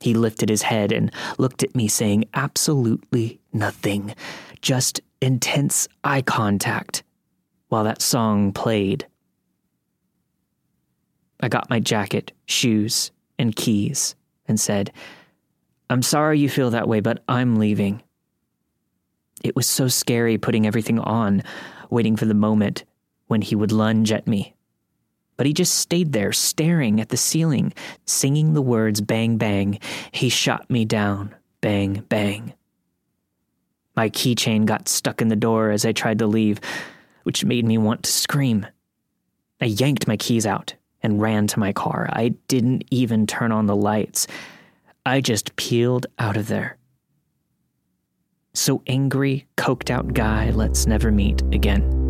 [0.00, 4.14] He lifted his head and looked at me, saying absolutely nothing,
[4.60, 7.02] just intense eye contact
[7.68, 9.06] while that song played.
[11.40, 14.14] I got my jacket, shoes, and keys
[14.46, 14.92] and said,
[15.88, 18.02] I'm sorry you feel that way, but I'm leaving.
[19.42, 21.42] It was so scary putting everything on,
[21.90, 22.84] waiting for the moment
[23.26, 24.54] when he would lunge at me.
[25.36, 27.72] But he just stayed there, staring at the ceiling,
[28.06, 29.78] singing the words bang bang.
[30.12, 32.54] He shot me down, bang bang.
[33.94, 36.60] My keychain got stuck in the door as I tried to leave,
[37.24, 38.66] which made me want to scream.
[39.60, 42.08] I yanked my keys out and ran to my car.
[42.12, 44.26] I didn't even turn on the lights.
[45.04, 46.78] I just peeled out of there.
[48.54, 52.01] So angry, coked out guy, let's never meet again.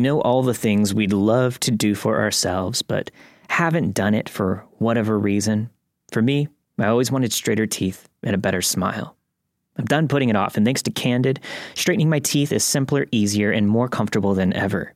[0.00, 3.10] You know, all the things we'd love to do for ourselves, but
[3.50, 5.68] haven't done it for whatever reason.
[6.10, 9.14] For me, I always wanted straighter teeth and a better smile.
[9.76, 11.40] I'm done putting it off, and thanks to Candid,
[11.74, 14.94] straightening my teeth is simpler, easier, and more comfortable than ever.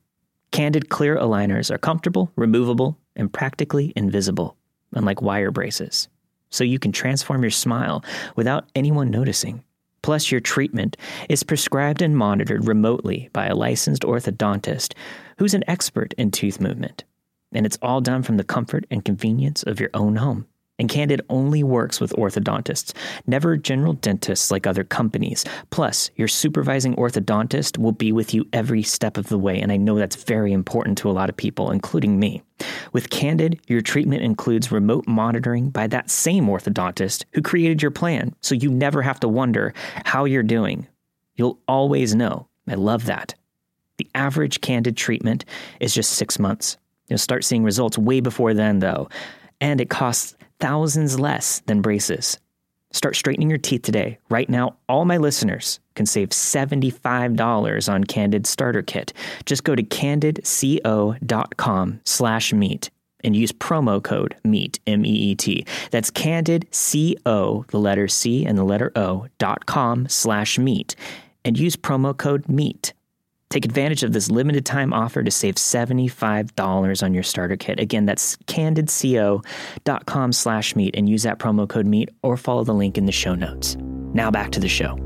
[0.49, 4.57] Candid clear aligners are comfortable, removable, and practically invisible,
[4.93, 6.07] unlike wire braces.
[6.49, 8.03] So you can transform your smile
[8.35, 9.63] without anyone noticing.
[10.05, 10.97] Plus, your treatment
[11.29, 14.93] is prescribed and monitored remotely by a licensed orthodontist
[15.39, 17.03] who's an expert in tooth movement.
[17.53, 20.45] And it's all done from the comfort and convenience of your own home.
[20.77, 22.93] And Candid only works with orthodontists,
[23.27, 25.45] never general dentists like other companies.
[25.69, 29.77] Plus, your supervising orthodontist will be with you every step of the way, and I
[29.77, 32.43] know that's very important to a lot of people, including me.
[32.91, 38.35] With Candid, your treatment includes remote monitoring by that same orthodontist who created your plan,
[38.41, 40.87] so you never have to wonder how you're doing.
[41.35, 42.47] You'll always know.
[42.67, 43.33] I love that.
[43.97, 45.45] The average Candid treatment
[45.79, 46.77] is just six months.
[47.07, 49.07] You'll start seeing results way before then, though,
[49.61, 52.39] and it costs thousands less than braces.
[52.91, 54.17] Start straightening your teeth today.
[54.29, 59.11] Right now, all my listeners can save $75 on Candid Starter Kit.
[59.45, 62.89] Just go to candidco.com slash meet
[63.23, 65.65] and use promo code MEET, M-E-E-T.
[65.91, 70.95] That's candidco, the letter C and the letter O, dot com slash meet,
[71.43, 72.93] and use promo code MEET.
[73.55, 77.79] Take advantage of this limited time offer to save $75 on your starter kit.
[77.79, 82.97] Again, that's candidco.com slash meet and use that promo code meet or follow the link
[82.97, 83.77] in the show notes.
[84.13, 84.97] Now back to the show.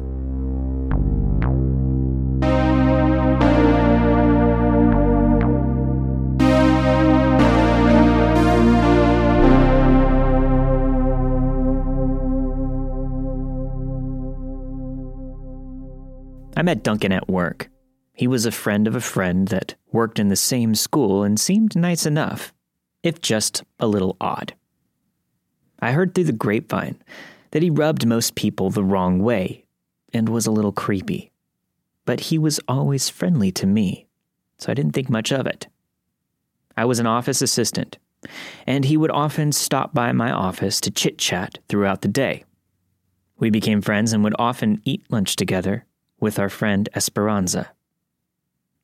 [16.57, 17.69] I met Duncan at work.
[18.19, 21.73] He was a friend of a friend that worked in the same school and seemed
[21.73, 22.53] nice enough,
[23.01, 24.55] if just a little odd.
[25.79, 27.01] I heard through the grapevine
[27.51, 29.63] that he rubbed most people the wrong way
[30.11, 31.31] and was a little creepy.
[32.03, 34.09] But he was always friendly to me,
[34.57, 35.69] so I didn't think much of it.
[36.75, 37.99] I was an office assistant,
[38.67, 42.43] and he would often stop by my office to chit chat throughout the day.
[43.37, 45.85] We became friends and would often eat lunch together
[46.19, 47.71] with our friend Esperanza.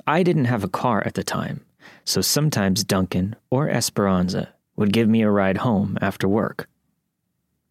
[0.07, 1.65] I didn't have a car at the time,
[2.03, 6.69] so sometimes Duncan or Esperanza would give me a ride home after work.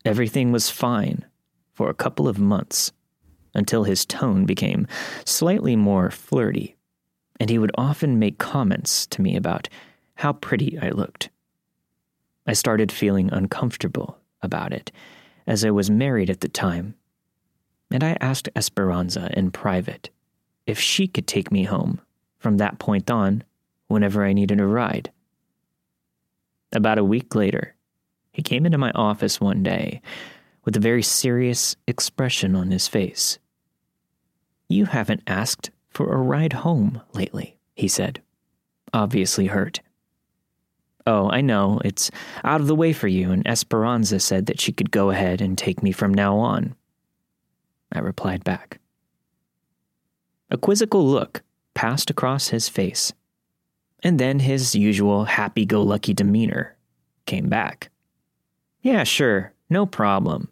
[0.05, 1.24] Everything was fine
[1.72, 2.93] for a couple of months
[3.55, 4.89] until his tone became
[5.24, 6.76] slightly more flirty,
[7.39, 9.68] and he would often make comments to me about
[10.16, 11.30] how pretty I looked.
[12.49, 14.91] I started feeling uncomfortable about it,
[15.47, 16.97] as I was married at the time,
[17.93, 20.11] and I asked Esperanza in private
[20.66, 22.01] if she could take me home
[22.45, 23.42] from that point on
[23.88, 25.11] whenever I needed a ride.
[26.72, 27.74] About a week later,
[28.32, 30.03] he came into my office one day
[30.62, 33.38] with a very serious expression on his face.
[34.68, 38.20] You haven't asked for a ride home lately, he said,
[38.92, 39.80] obviously hurt.
[41.07, 42.11] Oh, I know, it's
[42.45, 45.57] out of the way for you, and Esperanza said that she could go ahead and
[45.57, 46.74] take me from now on.
[47.90, 48.80] I replied back.
[50.51, 51.42] A quizzical look
[51.75, 53.12] passed across his face,
[54.03, 56.77] and then his usual happy go lucky demeanor
[57.27, 57.91] came back.
[58.81, 60.49] Yeah, sure, no problem.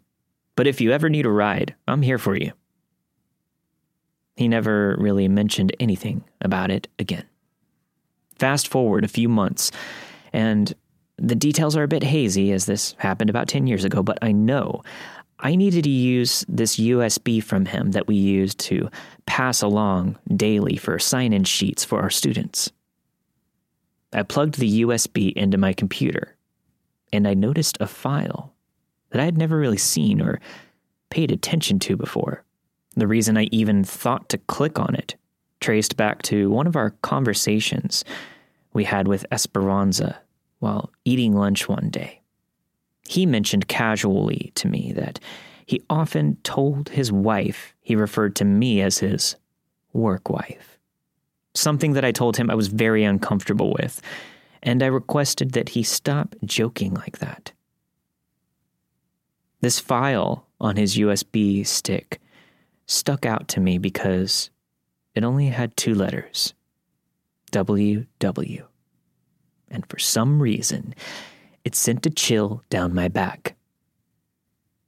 [0.56, 2.52] But if you ever need a ride, I'm here for you.
[4.36, 7.24] He never really mentioned anything about it again.
[8.38, 9.70] Fast forward a few months,
[10.32, 10.74] and
[11.18, 14.32] the details are a bit hazy as this happened about 10 years ago, but I
[14.32, 14.82] know
[15.44, 18.88] I needed to use this USB from him that we used to
[19.26, 22.70] pass along daily for sign in sheets for our students.
[24.12, 26.36] I plugged the USB into my computer,
[27.12, 28.54] and I noticed a file
[29.10, 30.40] that I had never really seen or
[31.10, 32.44] paid attention to before.
[32.94, 35.16] The reason I even thought to click on it
[35.58, 38.04] traced back to one of our conversations
[38.72, 40.20] we had with Esperanza
[40.60, 42.21] while eating lunch one day.
[43.12, 45.20] He mentioned casually to me that
[45.66, 49.36] he often told his wife he referred to me as his
[49.92, 50.78] work wife.
[51.52, 54.00] Something that I told him I was very uncomfortable with,
[54.62, 57.52] and I requested that he stop joking like that.
[59.60, 62.18] This file on his USB stick
[62.86, 64.48] stuck out to me because
[65.14, 66.54] it only had two letters
[67.50, 68.64] WW.
[69.70, 70.94] And for some reason,
[71.64, 73.54] it sent a chill down my back.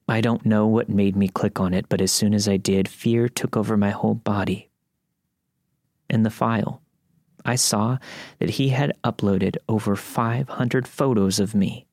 [0.06, 2.88] I don't know what made me click on it, but as soon as I did,
[2.88, 4.70] fear took over my whole body.
[6.10, 6.82] In the file,
[7.44, 7.98] I saw
[8.38, 11.86] that he had uploaded over 500 photos of me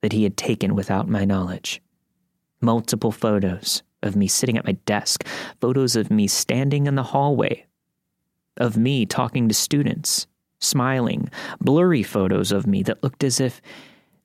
[0.00, 1.80] that he had taken without my knowledge.
[2.60, 5.26] Multiple photos of me sitting at my desk,
[5.60, 7.66] photos of me standing in the hallway,
[8.56, 10.26] of me talking to students,
[10.60, 11.30] smiling,
[11.60, 13.62] blurry photos of me that looked as if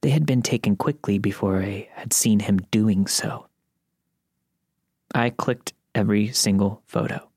[0.01, 3.47] they had been taken quickly before I had seen him doing so.
[5.13, 7.29] I clicked every single photo.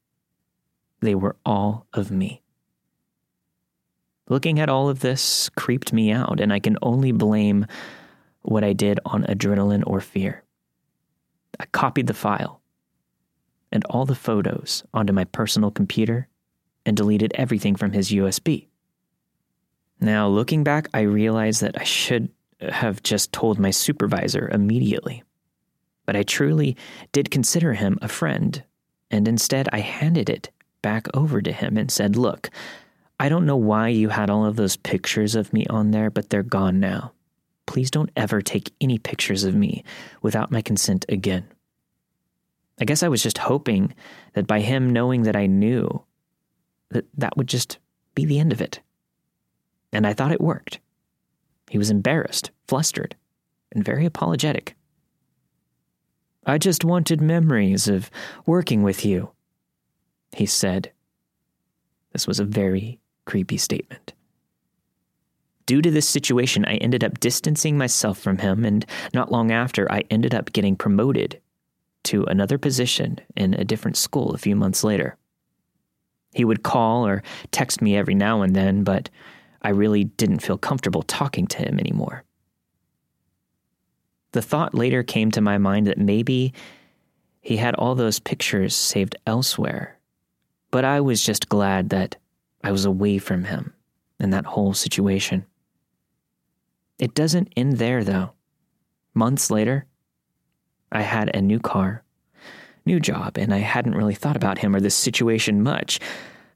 [1.00, 2.42] They were all of me.
[4.28, 7.66] Looking at all of this creeped me out, and I can only blame
[8.42, 10.44] what I did on adrenaline or fear.
[11.58, 12.60] I copied the file
[13.72, 16.28] and all the photos onto my personal computer
[16.86, 18.68] and deleted everything from his USB.
[20.00, 22.30] Now, looking back, I realize that I should
[22.60, 25.22] have just told my supervisor immediately.
[26.06, 26.76] But I truly
[27.12, 28.62] did consider him a friend,
[29.10, 30.50] and instead I handed it
[30.82, 32.50] back over to him and said, Look,
[33.18, 36.30] I don't know why you had all of those pictures of me on there, but
[36.30, 37.12] they're gone now.
[37.66, 39.84] Please don't ever take any pictures of me
[40.22, 41.46] without my consent again.
[42.80, 43.94] I guess I was just hoping
[44.32, 46.02] that by him knowing that I knew,
[46.90, 47.78] that that would just
[48.14, 48.80] be the end of it.
[49.92, 50.80] And I thought it worked.
[51.70, 53.14] He was embarrassed, flustered,
[53.70, 54.74] and very apologetic.
[56.44, 58.10] I just wanted memories of
[58.44, 59.30] working with you,
[60.32, 60.90] he said.
[62.12, 64.14] This was a very creepy statement.
[65.64, 69.86] Due to this situation, I ended up distancing myself from him, and not long after,
[69.92, 71.40] I ended up getting promoted
[72.02, 75.16] to another position in a different school a few months later.
[76.34, 79.08] He would call or text me every now and then, but
[79.62, 82.24] I really didn't feel comfortable talking to him anymore.
[84.32, 86.54] The thought later came to my mind that maybe
[87.40, 89.98] he had all those pictures saved elsewhere,
[90.70, 92.16] but I was just glad that
[92.62, 93.74] I was away from him
[94.18, 95.46] and that whole situation.
[96.98, 98.32] It doesn't end there, though.
[99.14, 99.86] Months later,
[100.92, 102.04] I had a new car,
[102.84, 105.98] new job, and I hadn't really thought about him or this situation much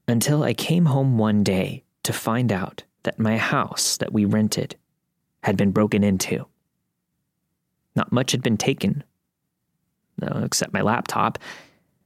[0.07, 4.77] until I came home one day to find out that my house that we rented
[5.43, 6.47] had been broken into.
[7.97, 9.05] Not much had been taken,
[10.21, 11.39] except my laptop,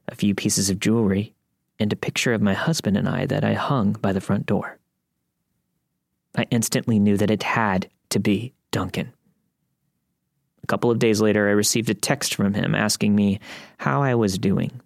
[0.08, 1.34] a few pieces of jewelry,
[1.78, 4.78] and a picture of my husband and I that I hung by the front door.
[6.36, 9.12] I instantly knew that it had to be Duncan.
[10.62, 13.40] A couple of days later, I received a text from him asking me
[13.78, 14.80] how I was doing.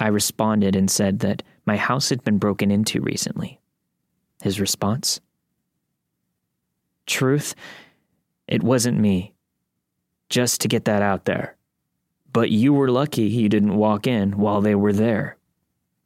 [0.00, 3.57] I responded and said that my house had been broken into recently.
[4.42, 5.20] His response?
[7.06, 7.54] Truth,
[8.46, 9.34] it wasn't me.
[10.28, 11.56] Just to get that out there.
[12.32, 15.36] But you were lucky you didn't walk in while they were there.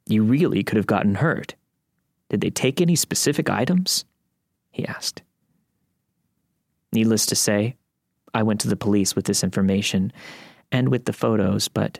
[0.05, 1.55] You really could have gotten hurt.
[2.29, 4.05] Did they take any specific items?
[4.71, 5.21] He asked.
[6.91, 7.75] Needless to say,
[8.33, 10.11] I went to the police with this information
[10.71, 11.99] and with the photos, but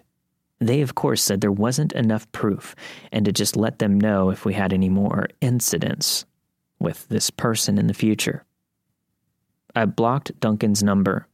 [0.68, 2.76] they, of course, said there wasn't enough proof
[3.12, 6.26] and to just let them know if we had any more incidents
[6.80, 8.44] with this person in the future.
[9.76, 11.28] I blocked Duncan's number,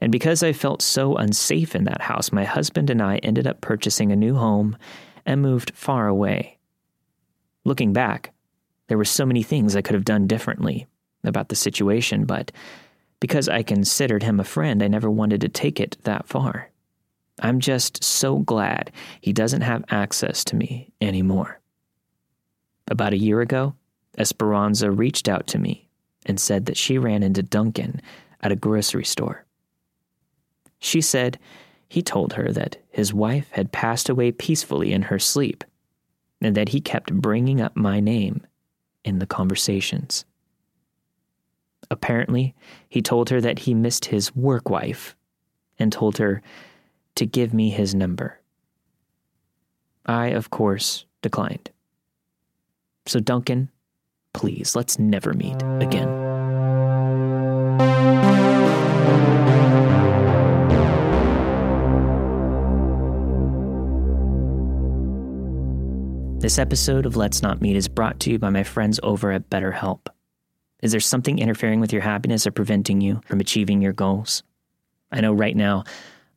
[0.00, 3.60] and because I felt so unsafe in that house, my husband and I ended up
[3.60, 4.76] purchasing a new home
[5.26, 6.58] and moved far away.
[7.64, 8.32] Looking back,
[8.88, 10.86] there were so many things I could have done differently
[11.22, 12.50] about the situation, but
[13.20, 16.70] because I considered him a friend, I never wanted to take it that far.
[17.40, 21.60] I'm just so glad he doesn't have access to me anymore.
[22.90, 23.74] About a year ago,
[24.16, 25.88] Esperanza reached out to me
[26.26, 28.00] and said that she ran into Duncan
[28.40, 29.44] at a grocery store.
[30.78, 31.38] She said
[31.88, 35.64] he told her that his wife had passed away peacefully in her sleep
[36.40, 38.46] and that he kept bringing up my name
[39.04, 40.24] in the conversations.
[41.90, 42.54] Apparently,
[42.88, 45.16] he told her that he missed his work wife
[45.78, 46.42] and told her
[47.18, 48.38] to give me his number.
[50.06, 51.68] I, of course, declined.
[53.06, 53.70] So, Duncan,
[54.32, 56.06] please, let's never meet again.
[66.38, 69.50] This episode of Let's Not Meet is brought to you by my friends over at
[69.50, 70.06] BetterHelp.
[70.82, 74.44] Is there something interfering with your happiness or preventing you from achieving your goals?
[75.10, 75.82] I know right now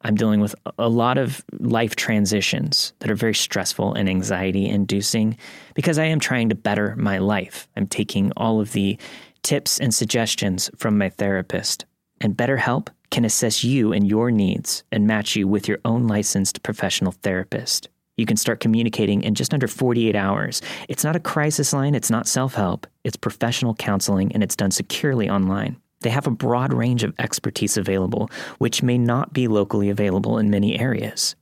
[0.04, 5.38] I'm dealing with a lot of life transitions that are very stressful and anxiety inducing
[5.76, 7.68] because I am trying to better my life.
[7.76, 8.98] I'm taking all of the
[9.44, 11.86] tips and suggestions from my therapist.
[12.20, 16.64] And BetterHelp can assess you and your needs and match you with your own licensed
[16.64, 17.90] professional therapist.
[18.18, 20.62] You can start communicating in just under 48 hours.
[20.88, 24.72] It's not a crisis line, it's not self help, it's professional counseling, and it's done
[24.72, 25.78] securely online.
[26.02, 30.50] They have a broad range of expertise available, which may not be locally available in
[30.50, 31.36] many areas.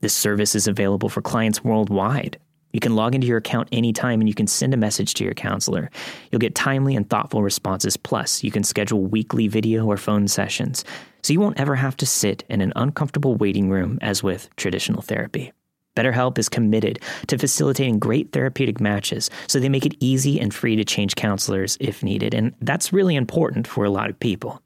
[0.00, 2.38] This service is available for clients worldwide.
[2.72, 5.34] You can log into your account anytime and you can send a message to your
[5.34, 5.90] counselor.
[6.30, 7.96] You'll get timely and thoughtful responses.
[7.96, 10.84] Plus, you can schedule weekly video or phone sessions,
[11.22, 15.02] so you won't ever have to sit in an uncomfortable waiting room as with traditional
[15.02, 15.52] therapy.
[16.00, 20.74] BetterHelp is committed to facilitating great therapeutic matches, so they make it easy and free
[20.76, 24.62] to change counselors if needed, and that's really important for a lot of people.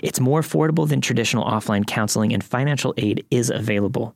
[0.00, 4.14] It's more affordable than traditional offline counseling, and financial aid is available.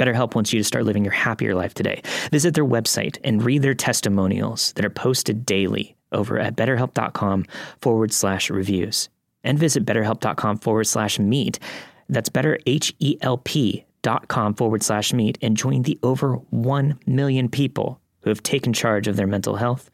[0.00, 2.02] BetterHelp wants you to start living your happier life today.
[2.32, 7.46] Visit their website and read their testimonials that are posted daily over at betterhelp.com
[7.80, 9.08] forward slash reviews.
[9.44, 11.60] And visit betterhelp.com forward slash meet.
[12.08, 13.85] That's better, H E L P
[14.28, 19.08] com forward slash meet and join the over 1 million people who have taken charge
[19.08, 19.90] of their mental health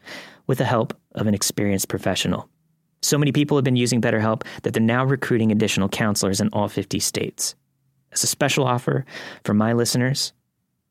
[0.47, 2.49] with the help of an experienced professional.
[3.03, 6.69] So many people have been using BetterHelp that they're now recruiting additional counselors in all
[6.69, 7.55] 50 states.
[8.13, 9.05] As a special offer
[9.45, 10.33] for my listeners,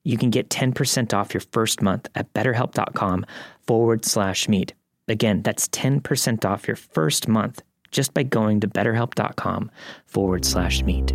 [0.04, 3.26] you can get 10% off your first month at betterhelp.com
[3.66, 4.74] forward slash meet.
[5.08, 9.70] Again, that's 10% off your first month just by going to betterhelp.com
[10.06, 11.14] forward slash meet.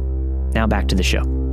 [0.54, 1.45] Now back to the show.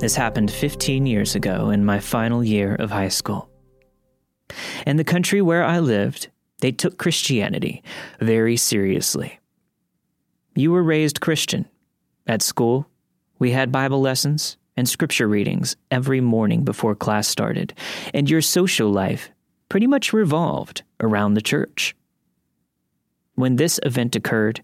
[0.00, 3.50] This happened 15 years ago in my final year of high school.
[4.86, 6.28] In the country where I lived,
[6.60, 7.82] they took Christianity
[8.20, 9.40] very seriously.
[10.54, 11.68] You were raised Christian.
[12.28, 12.86] At school,
[13.40, 17.74] we had Bible lessons and scripture readings every morning before class started,
[18.14, 19.32] and your social life
[19.68, 21.96] pretty much revolved around the church.
[23.34, 24.60] When this event occurred,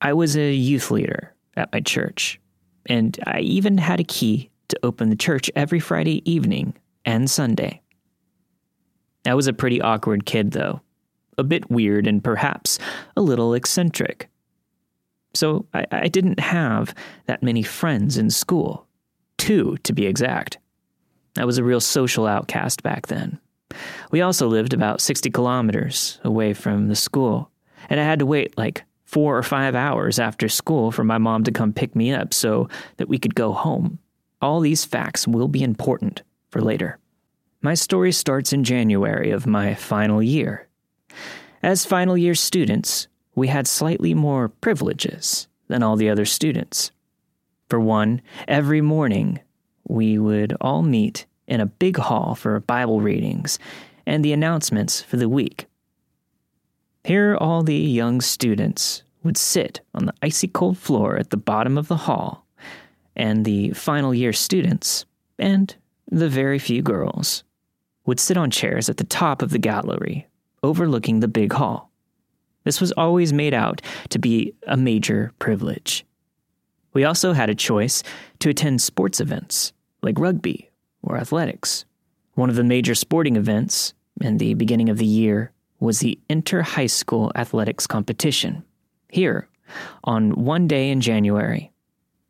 [0.00, 2.40] I was a youth leader at my church,
[2.86, 7.80] and I even had a key to open the church every Friday evening and Sunday.
[9.26, 10.80] I was a pretty awkward kid, though,
[11.38, 12.78] a bit weird and perhaps
[13.16, 14.28] a little eccentric.
[15.34, 16.94] So I, I, didn't have
[17.26, 18.86] that many friends in school,
[19.36, 20.58] two to be exact.
[21.36, 23.38] I was a real social outcast back then.
[24.10, 27.50] We also lived about 60 kilometers away from the school,
[27.90, 31.44] and I had to wait like four or five hours after school for my mom
[31.44, 33.98] to come pick me up so that we could go home.
[34.40, 36.98] All these facts will be important for later.
[37.62, 40.68] My story starts in January of my final year.
[41.62, 46.90] As final year students, we had slightly more privileges than all the other students.
[47.68, 49.40] For one, every morning
[49.88, 53.58] we would all meet in a big hall for Bible readings
[54.06, 55.66] and the announcements for the week.
[57.04, 61.76] Here, all the young students would sit on the icy cold floor at the bottom
[61.76, 62.45] of the hall,
[63.16, 65.04] and the final year students,
[65.38, 65.74] and
[66.10, 67.42] the very few girls,
[68.04, 70.26] would sit on chairs at the top of the gallery,
[70.62, 71.90] overlooking the big hall.
[72.64, 76.04] This was always made out to be a major privilege.
[76.92, 78.02] We also had a choice
[78.40, 80.70] to attend sports events like rugby
[81.02, 81.84] or athletics.
[82.34, 86.62] One of the major sporting events in the beginning of the year was the inter
[86.62, 88.64] high school athletics competition.
[89.10, 89.48] Here,
[90.04, 91.70] on one day in January,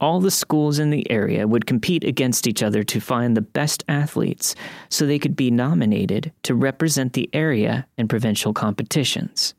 [0.01, 3.83] all the schools in the area would compete against each other to find the best
[3.89, 4.55] athletes
[4.91, 9.55] so they could be nominated to represent the area in provincial competitions.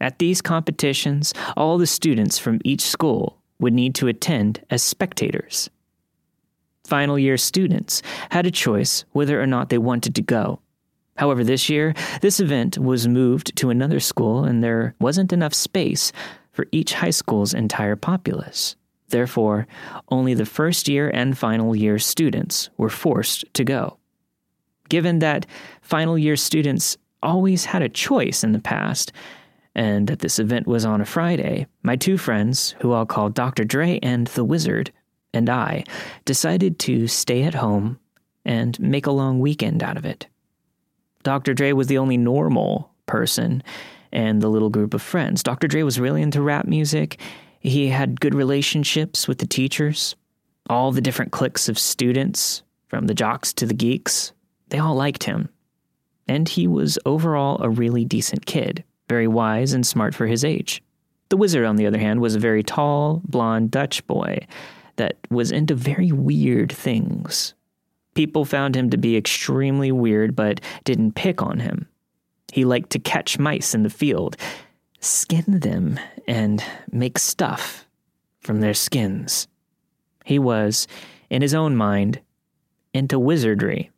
[0.00, 5.70] At these competitions, all the students from each school would need to attend as spectators.
[6.86, 10.60] Final year students had a choice whether or not they wanted to go.
[11.16, 16.10] However, this year, this event was moved to another school and there wasn't enough space
[16.52, 18.76] for each high school's entire populace.
[19.08, 19.66] Therefore,
[20.08, 23.98] only the first year and final year students were forced to go.
[24.88, 25.46] Given that
[25.82, 29.12] final year students always had a choice in the past,
[29.74, 33.64] and that this event was on a Friday, my two friends, who I'll call Dr.
[33.64, 34.92] Dre and the Wizard,
[35.32, 35.84] and I
[36.24, 37.98] decided to stay at home
[38.44, 40.28] and make a long weekend out of it.
[41.24, 41.54] Dr.
[41.54, 43.62] Dre was the only normal person
[44.12, 45.42] and the little group of friends.
[45.42, 45.66] Dr.
[45.66, 47.18] Dre was really into rap music.
[47.64, 50.14] He had good relationships with the teachers,
[50.68, 54.32] all the different cliques of students, from the jocks to the geeks.
[54.68, 55.48] They all liked him.
[56.28, 60.82] And he was overall a really decent kid very wise and smart for his age.
[61.28, 64.46] The wizard, on the other hand, was a very tall, blond Dutch boy
[64.96, 67.54] that was into very weird things.
[68.14, 71.86] People found him to be extremely weird, but didn't pick on him.
[72.52, 74.36] He liked to catch mice in the field,
[75.04, 77.86] skin them, and make stuff
[78.40, 79.48] from their skins.
[80.24, 80.86] He was,
[81.30, 82.20] in his own mind,
[82.92, 83.90] into wizardry.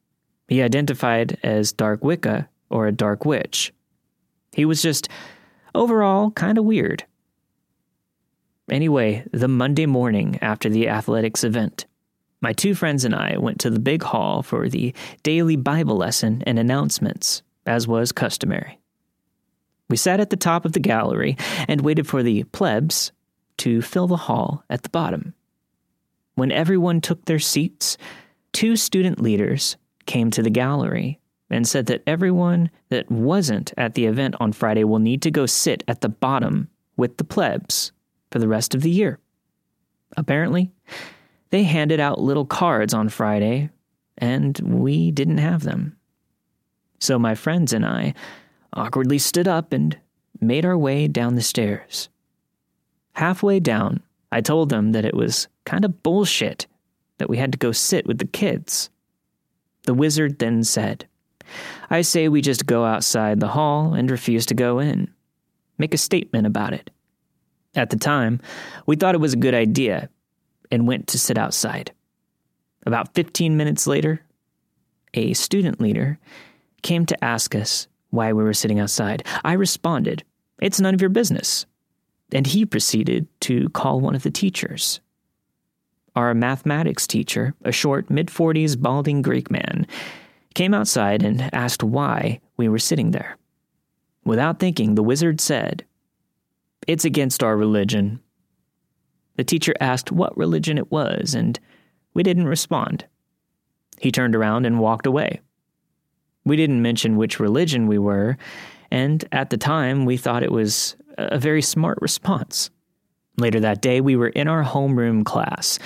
[0.48, 3.72] He identified as Dark Wicca or a Dark Witch.
[4.52, 5.08] He was just
[5.74, 7.04] overall kind of weird.
[8.70, 11.86] Anyway, the Monday morning after the athletics event,
[12.40, 16.42] my two friends and I went to the big hall for the daily Bible lesson
[16.46, 18.80] and announcements, as was customary.
[19.88, 21.36] We sat at the top of the gallery
[21.68, 23.12] and waited for the plebs
[23.58, 25.34] to fill the hall at the bottom.
[26.34, 27.96] When everyone took their seats,
[28.52, 29.76] two student leaders
[30.06, 34.84] came to the gallery and said that everyone that wasn't at the event on Friday
[34.84, 37.92] will need to go sit at the bottom with the plebs
[38.30, 39.18] for the rest of the year.
[40.16, 40.70] Apparently,
[41.50, 43.70] they handed out little cards on Friday,
[44.18, 45.96] and we didn't have them.
[46.98, 48.14] So my friends and I
[48.76, 49.98] awkwardly stood up and
[50.40, 52.08] made our way down the stairs.
[53.14, 56.66] Halfway down, I told them that it was kind of bullshit
[57.18, 58.90] that we had to go sit with the kids.
[59.84, 61.06] The wizard then said,
[61.88, 65.08] I say we just go outside the hall and refuse to go in.
[65.78, 66.90] Make a statement about it.
[67.74, 68.40] At the time,
[68.86, 70.08] we thought it was a good idea
[70.70, 71.92] and went to sit outside.
[72.84, 74.22] About 15 minutes later,
[75.14, 76.18] a student leader
[76.82, 77.86] came to ask us
[78.16, 79.24] why we were sitting outside.
[79.44, 80.24] I responded,
[80.60, 81.66] It's none of your business.
[82.32, 85.00] And he proceeded to call one of the teachers.
[86.16, 89.86] Our mathematics teacher, a short, mid 40s, balding Greek man,
[90.54, 93.36] came outside and asked why we were sitting there.
[94.24, 95.84] Without thinking, the wizard said,
[96.88, 98.20] It's against our religion.
[99.36, 101.60] The teacher asked what religion it was, and
[102.14, 103.04] we didn't respond.
[104.00, 105.40] He turned around and walked away.
[106.46, 108.38] We didn't mention which religion we were,
[108.90, 112.70] and at the time we thought it was a very smart response.
[113.36, 115.78] Later that day, we were in our homeroom class.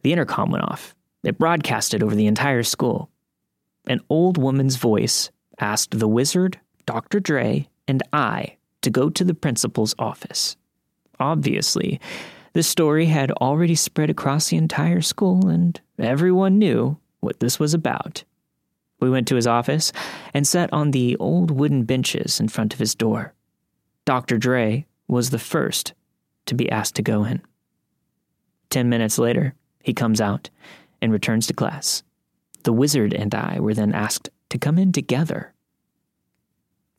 [0.00, 0.94] The intercom went off.
[1.22, 3.10] It broadcasted over the entire school
[3.86, 7.20] an old woman's voice asked the wizard, Dr.
[7.20, 10.56] Dre, and I to go to the principal's office.
[11.20, 12.00] Obviously,
[12.54, 17.74] the story had already spread across the entire school, and everyone knew what this was
[17.74, 18.24] about.
[19.00, 19.92] We went to his office
[20.32, 23.34] and sat on the old wooden benches in front of his door.
[24.04, 24.38] Dr.
[24.38, 25.94] Dre was the first
[26.46, 27.42] to be asked to go in.
[28.70, 30.50] Ten minutes later, he comes out
[31.00, 32.02] and returns to class.
[32.64, 35.52] The wizard and I were then asked to come in together.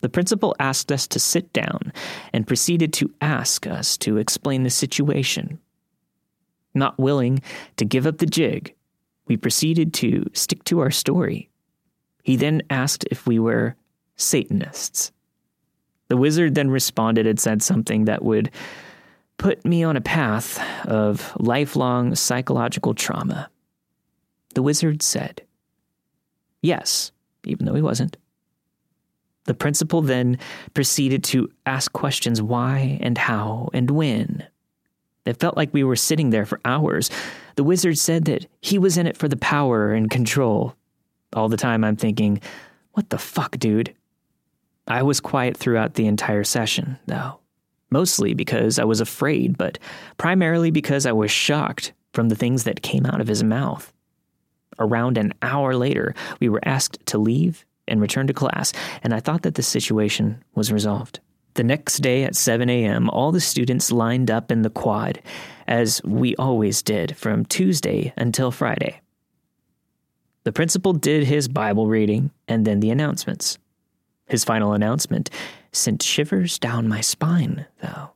[0.00, 1.92] The principal asked us to sit down
[2.32, 5.58] and proceeded to ask us to explain the situation.
[6.74, 7.42] Not willing
[7.76, 8.74] to give up the jig,
[9.26, 11.50] we proceeded to stick to our story.
[12.26, 13.76] He then asked if we were
[14.16, 15.12] Satanists.
[16.08, 18.50] The wizard then responded and said something that would
[19.38, 23.48] put me on a path of lifelong psychological trauma.
[24.56, 25.42] The wizard said,
[26.62, 27.12] Yes,
[27.44, 28.16] even though he wasn't.
[29.44, 30.40] The principal then
[30.74, 34.44] proceeded to ask questions why and how and when.
[35.26, 37.08] It felt like we were sitting there for hours.
[37.54, 40.74] The wizard said that he was in it for the power and control.
[41.34, 42.40] All the time I'm thinking,
[42.92, 43.94] what the fuck, dude?
[44.88, 47.40] I was quiet throughout the entire session, though.
[47.90, 49.78] Mostly because I was afraid, but
[50.16, 53.92] primarily because I was shocked from the things that came out of his mouth.
[54.78, 58.72] Around an hour later, we were asked to leave and return to class,
[59.02, 61.20] and I thought that the situation was resolved.
[61.54, 65.22] The next day at 7 a.m., all the students lined up in the quad,
[65.66, 69.00] as we always did from Tuesday until Friday.
[70.46, 73.58] The principal did his Bible reading and then the announcements.
[74.28, 75.28] His final announcement
[75.72, 78.10] sent shivers down my spine, though.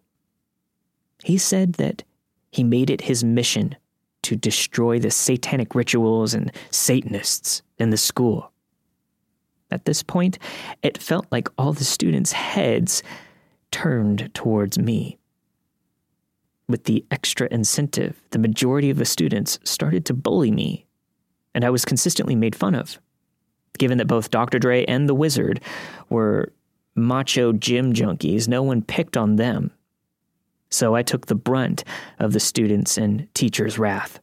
[1.24, 2.04] He said that
[2.52, 3.74] he made it his mission
[4.22, 8.52] to destroy the satanic rituals and Satanists in the school.
[9.72, 10.38] At this point,
[10.84, 13.02] it felt like all the students' heads
[13.72, 15.18] turned towards me.
[16.68, 20.86] With the extra incentive, the majority of the students started to bully me,
[21.54, 22.98] and I was consistently made fun of.
[23.78, 24.58] Given that both Dr.
[24.58, 25.60] Dre and the Wizard
[26.08, 26.52] were
[26.94, 29.70] macho gym junkies, no one picked on them.
[30.70, 31.84] So I took the brunt
[32.18, 34.20] of the students' and teachers' wrath.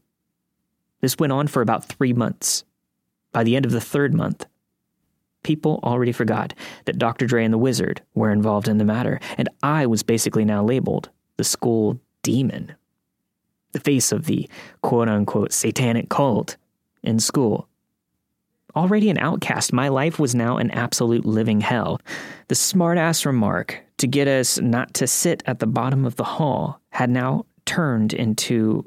[1.01, 2.63] This went on for about three months.
[3.31, 4.45] By the end of the third month,
[5.43, 6.53] people already forgot
[6.85, 7.25] that Dr.
[7.25, 11.09] Dre and the Wizard were involved in the matter, and I was basically now labeled
[11.35, 12.73] the school demon,
[13.73, 14.49] the face of the
[14.81, 16.57] quote unquote satanic cult
[17.07, 17.67] in school.
[18.75, 21.99] Already an outcast, my life was now an absolute living hell.
[22.47, 26.79] The smartass remark to get us not to sit at the bottom of the hall
[26.89, 28.85] had now turned into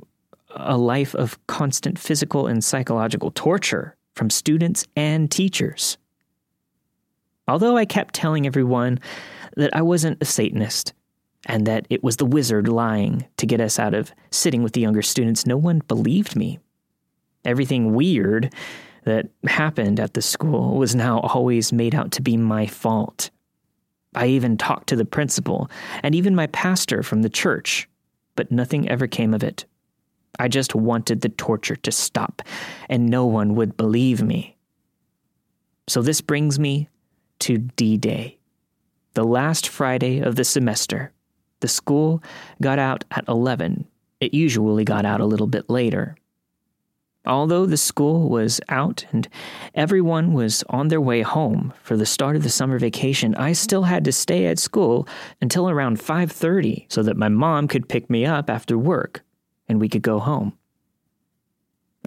[0.55, 5.97] a life of constant physical and psychological torture from students and teachers.
[7.49, 9.01] Although I kept telling everyone
[9.57, 10.93] that I wasn't a Satanist
[11.47, 14.81] and that it was the wizard lying to get us out of sitting with the
[14.81, 16.61] younger students, no one believed me.
[17.45, 18.53] Everything weird
[19.05, 23.31] that happened at the school was now always made out to be my fault.
[24.15, 25.71] I even talked to the principal
[26.03, 27.89] and even my pastor from the church,
[28.37, 29.65] but nothing ever came of it.
[30.39, 32.43] I just wanted the torture to stop,
[32.89, 34.57] and no one would believe me.
[35.87, 36.89] So this brings me
[37.41, 38.39] to D Day.
[39.15, 41.13] The last Friday of the semester,
[41.61, 42.23] the school
[42.63, 43.87] got out at 11.
[44.21, 46.17] It usually got out a little bit later.
[47.27, 49.29] Although the school was out and
[49.75, 53.83] everyone was on their way home for the start of the summer vacation, I still
[53.83, 55.07] had to stay at school
[55.41, 59.23] until around 5:30 so that my mom could pick me up after work
[59.69, 60.55] and we could go home.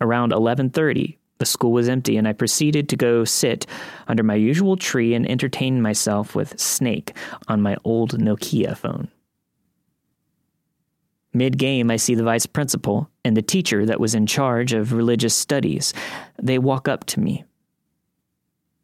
[0.02, 3.68] Around 11:30, the school was empty, and I proceeded to go sit
[4.08, 7.16] under my usual tree and entertain myself with Snake
[7.48, 9.10] on my old Nokia phone.
[11.34, 14.94] Mid game, I see the vice principal and the teacher that was in charge of
[14.94, 15.94] religious studies.
[16.42, 17.44] They walk up to me.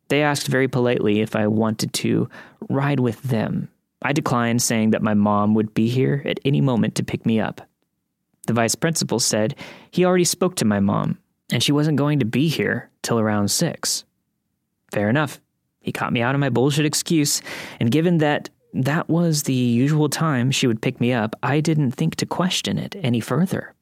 [0.07, 2.27] They asked very politely if I wanted to
[2.67, 3.69] ride with them.
[4.01, 7.39] I declined, saying that my mom would be here at any moment to pick me
[7.39, 7.61] up.
[8.47, 9.55] The vice principal said
[9.91, 11.19] he already spoke to my mom
[11.51, 14.05] and she wasn't going to be here till around six.
[14.91, 15.39] Fair enough.
[15.81, 17.41] He caught me out of my bullshit excuse,
[17.79, 21.91] and given that that was the usual time she would pick me up, I didn't
[21.91, 23.73] think to question it any further.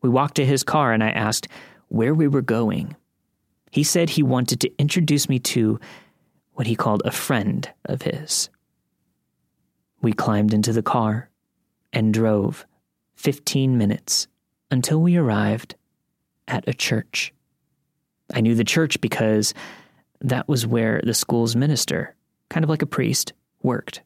[0.00, 1.48] We walked to his car, and I asked
[1.88, 2.96] where we were going.
[3.70, 5.78] He said he wanted to introduce me to
[6.52, 8.48] what he called a friend of his.
[10.00, 11.28] We climbed into the car
[11.92, 12.66] and drove
[13.16, 14.28] 15 minutes
[14.70, 15.74] until we arrived
[16.46, 17.32] at a church.
[18.32, 19.54] I knew the church because
[20.20, 22.14] that was where the school's minister,
[22.50, 23.32] kind of like a priest,
[23.62, 24.02] worked.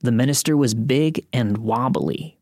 [0.00, 2.38] The minister was big and wobbly.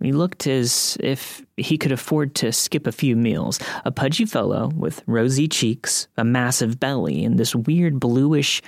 [0.00, 3.58] He looked as if he could afford to skip a few meals.
[3.84, 8.62] A pudgy fellow with rosy cheeks, a massive belly, and this weird bluish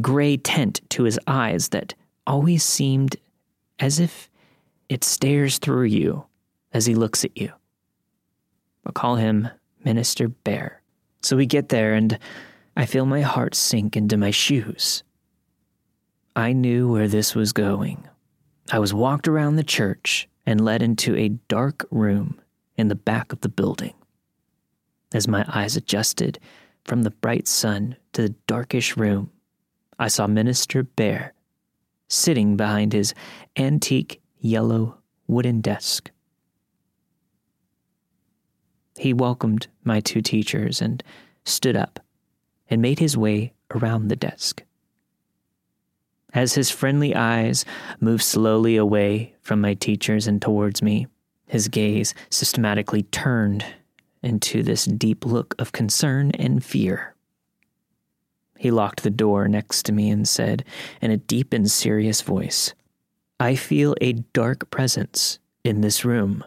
[0.00, 1.94] gray tint to his eyes that
[2.26, 3.16] always seemed
[3.80, 4.30] as if
[4.88, 6.24] it stares through you
[6.72, 7.52] as he looks at you.
[8.86, 9.48] I'll call him
[9.84, 10.82] Minister Bear.
[11.22, 12.18] So we get there, and
[12.76, 15.02] I feel my heart sink into my shoes.
[16.40, 18.08] I knew where this was going.
[18.72, 22.40] I was walked around the church and led into a dark room
[22.76, 23.92] in the back of the building.
[25.12, 26.38] As my eyes adjusted
[26.86, 29.30] from the bright sun to the darkish room,
[29.98, 31.34] I saw Minister Bear
[32.08, 33.12] sitting behind his
[33.58, 36.10] antique yellow wooden desk.
[38.96, 41.02] He welcomed my two teachers and
[41.44, 42.00] stood up
[42.70, 44.62] and made his way around the desk.
[46.32, 47.64] As his friendly eyes
[47.98, 51.08] moved slowly away from my teachers and towards me,
[51.46, 53.64] his gaze systematically turned
[54.22, 57.14] into this deep look of concern and fear.
[58.56, 60.64] He locked the door next to me and said
[61.00, 62.74] in a deep and serious voice,
[63.40, 66.44] I feel a dark presence in this room.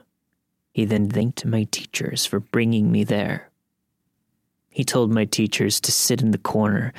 [0.74, 3.50] He then thanked my teachers for bringing me there.
[4.70, 6.94] He told my teachers to sit in the corner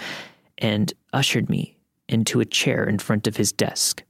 [0.59, 1.75] and ushered me
[2.15, 4.03] into a chair in front of his desk.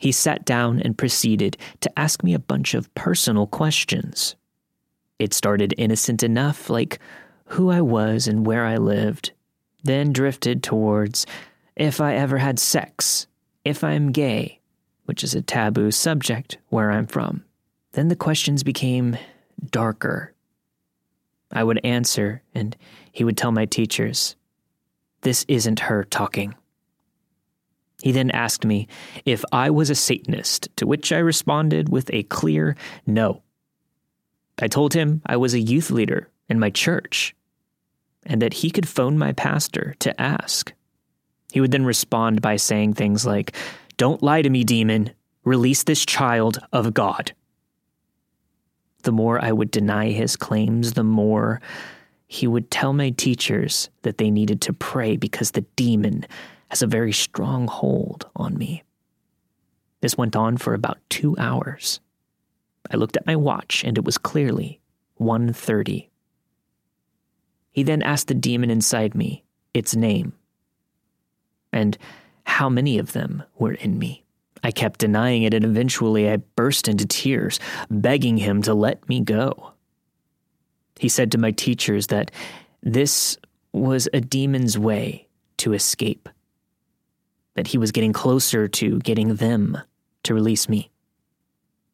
[0.00, 4.34] He sat down and proceeded to ask me a bunch of personal questions.
[5.18, 6.98] It started innocent enough, like
[7.46, 9.30] who I was and where I lived,
[9.84, 11.24] then drifted towards
[11.76, 13.26] if I ever had sex,
[13.64, 14.60] if I'm gay,
[15.04, 17.44] which is a taboo subject where I'm from.
[17.92, 19.16] Then the questions became
[19.70, 20.34] darker.
[21.52, 22.76] I would answer, and
[23.12, 24.34] he would tell my teachers,
[25.20, 26.54] This isn't her talking.
[28.02, 28.88] He then asked me
[29.24, 32.76] if I was a Satanist, to which I responded with a clear
[33.06, 33.42] no.
[34.60, 37.34] I told him I was a youth leader in my church
[38.26, 40.72] and that he could phone my pastor to ask.
[41.52, 43.54] He would then respond by saying things like,
[43.96, 45.12] Don't lie to me, demon.
[45.44, 47.32] Release this child of God.
[49.04, 51.60] The more I would deny his claims, the more
[52.26, 56.26] he would tell my teachers that they needed to pray because the demon
[56.72, 58.82] has a very strong hold on me.
[60.00, 62.00] This went on for about two hours.
[62.90, 64.80] I looked at my watch and it was clearly
[65.20, 66.08] 1.30.
[67.72, 69.44] He then asked the demon inside me
[69.74, 70.32] its name
[71.74, 71.98] and
[72.44, 74.24] how many of them were in me.
[74.64, 77.60] I kept denying it and eventually I burst into tears,
[77.90, 79.74] begging him to let me go.
[80.98, 82.30] He said to my teachers that
[82.82, 83.36] this
[83.74, 86.30] was a demon's way to escape
[87.54, 89.78] that he was getting closer to getting them
[90.24, 90.90] to release me.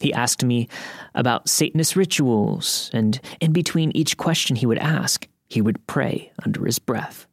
[0.00, 0.68] He asked me
[1.14, 6.64] about Satanist rituals, and in between each question he would ask, he would pray under
[6.64, 7.26] his breath.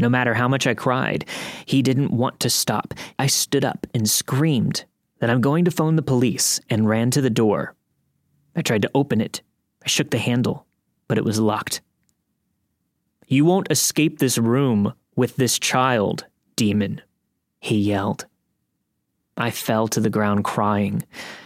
[0.00, 1.24] No matter how much I cried,
[1.64, 2.92] he didn't want to stop.
[3.18, 4.84] I stood up and screamed
[5.20, 7.74] that I'm going to phone the police and ran to the door.
[8.54, 9.42] I tried to open it.
[9.84, 10.66] I shook the handle,
[11.08, 11.80] but it was locked.
[13.26, 16.26] You won't escape this room with this child,
[16.56, 17.00] demon,
[17.66, 18.26] he yelled.
[19.36, 21.02] I fell to the ground crying,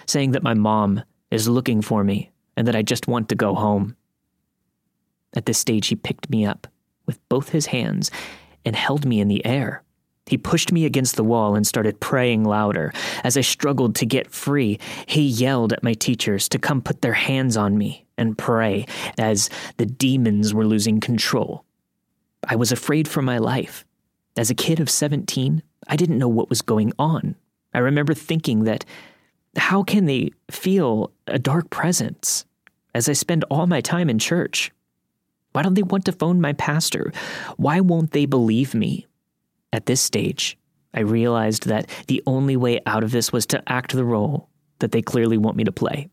[0.07, 3.55] saying that my mom is looking for me and that I just want to go
[3.55, 3.97] home.
[5.35, 6.67] At this stage, he picked me up
[7.07, 8.11] with both his hands
[8.65, 9.83] and held me in the air.
[10.27, 12.93] He pushed me against the wall and started praying louder.
[13.25, 17.15] As I struggled to get free, he yelled at my teachers to come put their
[17.15, 18.87] hands on me and pray
[19.19, 19.49] as
[19.79, 21.65] the demons were losing control.
[22.47, 23.85] I was afraid for my life.
[24.41, 27.37] As a kid of 17, I didn't know what was going on.
[27.75, 28.87] I remember thinking that
[29.55, 32.47] how can they feel a dark presence
[32.95, 34.73] as I spend all my time in church?
[35.53, 37.13] Why don't they want to phone my pastor?
[37.59, 39.07] Why won't they believe me?
[39.75, 40.57] At this stage,
[40.95, 44.91] I realized that the only way out of this was to act the role that
[44.91, 46.09] they clearly want me to play.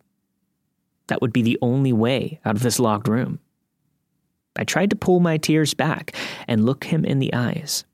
[1.08, 3.40] That would be the only way out of this locked room.
[4.58, 6.14] I tried to pull my tears back
[6.46, 7.86] and look him in the eyes.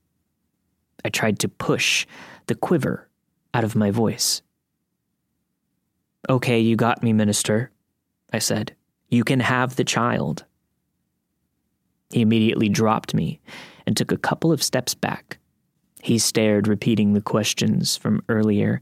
[1.05, 2.05] I tried to push
[2.47, 3.09] the quiver
[3.53, 4.41] out of my voice.
[6.29, 7.71] Okay, you got me, Minister,
[8.31, 8.75] I said.
[9.09, 10.45] You can have the child.
[12.11, 13.41] He immediately dropped me
[13.85, 15.37] and took a couple of steps back.
[16.01, 18.81] He stared, repeating the questions from earlier,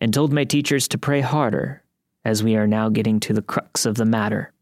[0.00, 1.82] and told my teachers to pray harder,
[2.24, 4.52] as we are now getting to the crux of the matter.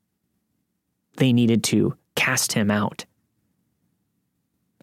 [1.16, 3.04] They needed to cast him out.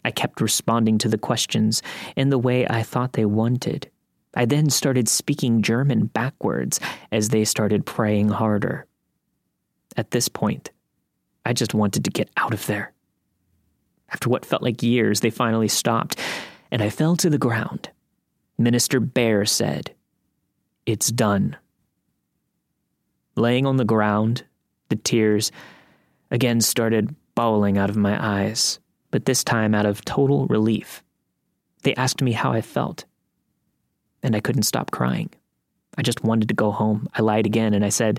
[0.04, 1.82] I kept responding to the questions
[2.16, 3.90] in the way I thought they wanted.
[4.34, 6.80] I then started speaking German backwards
[7.10, 8.86] as they started praying harder.
[9.96, 10.70] At this point,
[11.44, 12.92] I just wanted to get out of there.
[14.10, 16.18] After what felt like years, they finally stopped,
[16.70, 17.90] and I fell to the ground.
[18.58, 19.94] Minister Bear said,
[20.86, 21.56] it's done.
[23.36, 24.44] Laying on the ground,
[24.88, 25.52] the tears
[26.30, 28.78] again started bawling out of my eyes,
[29.12, 31.04] but this time out of total relief.
[31.82, 33.04] They asked me how I felt,
[34.24, 35.30] and I couldn't stop crying.
[35.96, 37.06] I just wanted to go home.
[37.14, 38.18] I lied again and I said,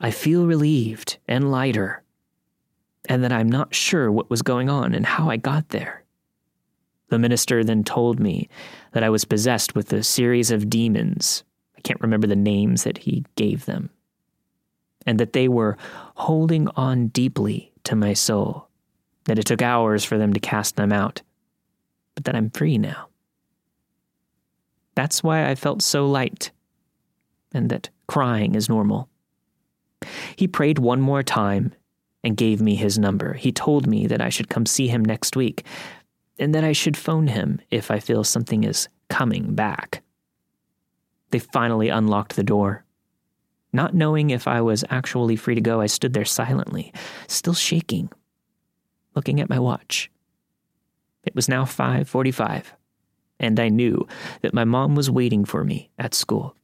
[0.00, 2.02] I feel relieved and lighter,
[3.08, 6.04] and that I'm not sure what was going on and how I got there.
[7.08, 8.48] The minister then told me
[8.92, 11.44] that I was possessed with a series of demons.
[11.76, 13.90] I can't remember the names that he gave them.
[15.04, 15.76] And that they were
[16.14, 18.68] holding on deeply to my soul,
[19.24, 21.22] that it took hours for them to cast them out,
[22.14, 23.08] but that I'm free now.
[24.94, 26.50] That's why I felt so light,
[27.52, 29.08] and that crying is normal.
[30.36, 31.74] He prayed one more time
[32.24, 33.34] and gave me his number.
[33.34, 35.64] He told me that I should come see him next week,
[36.38, 40.02] and that I should phone him if I feel something is coming back.
[41.30, 42.84] They finally unlocked the door.
[43.72, 46.92] Not knowing if I was actually free to go, I stood there silently,
[47.26, 48.10] still shaking,
[49.14, 50.10] looking at my watch.
[51.24, 52.74] It was now 5:45,
[53.38, 54.06] and I knew
[54.40, 56.56] that my mom was waiting for me at school.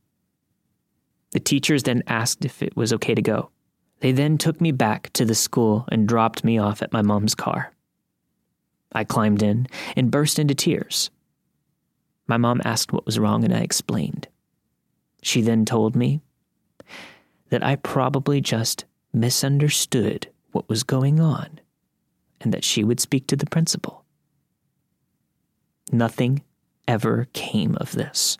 [1.32, 3.50] The teachers then asked if it was okay to go.
[4.00, 7.34] They then took me back to the school and dropped me off at my mom's
[7.34, 7.74] car.
[8.92, 11.10] I climbed in and burst into tears.
[12.26, 14.28] My mom asked what was wrong, and I explained.
[15.22, 16.20] She then told me
[17.50, 21.60] that I probably just misunderstood what was going on
[22.40, 24.04] and that she would speak to the principal.
[25.90, 26.42] Nothing
[26.86, 28.38] ever came of this.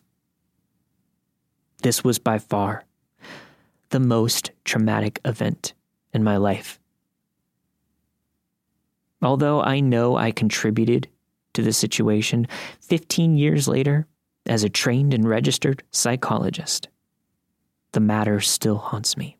[1.81, 2.83] This was by far
[3.89, 5.73] the most traumatic event
[6.13, 6.79] in my life.
[9.21, 11.07] Although I know I contributed
[11.53, 12.47] to the situation
[12.81, 14.07] 15 years later
[14.45, 16.87] as a trained and registered psychologist,
[17.91, 19.37] the matter still haunts me.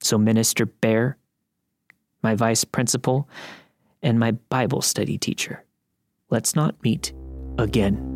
[0.00, 1.16] So, Minister Bear,
[2.26, 3.28] my vice principal,
[4.02, 5.62] and my Bible study teacher,
[6.28, 7.12] let's not meet
[7.56, 8.15] again.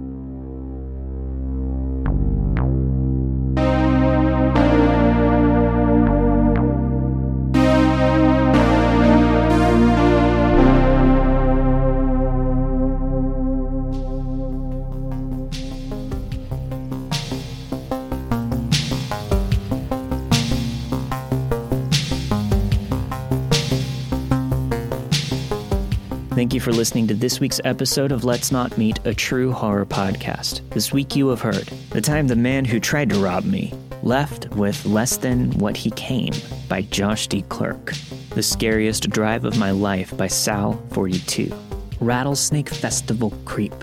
[26.40, 29.84] Thank you for listening to this week's episode of Let's Not Meet, a true horror
[29.84, 30.66] podcast.
[30.70, 34.48] This week you have heard The Time the Man Who Tried to Rob Me left
[34.52, 36.32] with Less Than What He Came
[36.66, 37.92] by Josh de Klerk,
[38.30, 41.54] The Scariest Drive of My Life by Sal42,
[42.00, 43.74] Rattlesnake Festival Creep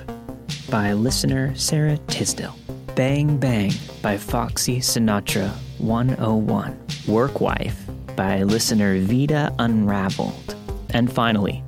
[0.72, 2.56] by listener Sara Tisdale,
[2.96, 6.76] Bang Bang by Foxy Sinatra 101,
[7.08, 7.86] Work Wife
[8.16, 10.56] by listener Vida Unraveled,
[10.96, 11.64] and finally,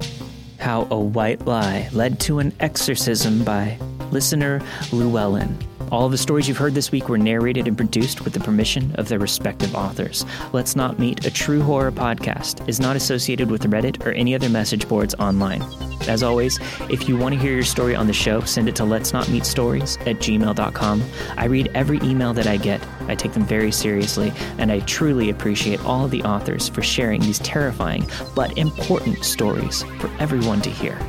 [0.59, 3.77] how a White Lie Led to an Exorcism by
[4.11, 5.68] listener Llewellyn.
[5.91, 8.93] All of the stories you've heard this week were narrated and produced with the permission
[8.95, 10.23] of their respective authors.
[10.53, 14.49] Let's Not Meet, a true horror podcast, is not associated with Reddit or any other
[14.49, 15.63] message boards online.
[16.07, 16.59] As always,
[16.91, 19.29] if you want to hear your story on the show, send it to let's not
[19.29, 21.03] meet stories at gmail.com.
[21.37, 22.85] I read every email that I get.
[23.07, 27.21] I take them very seriously, and I truly appreciate all of the authors for sharing
[27.21, 30.99] these terrifying but important stories for everyone to hear.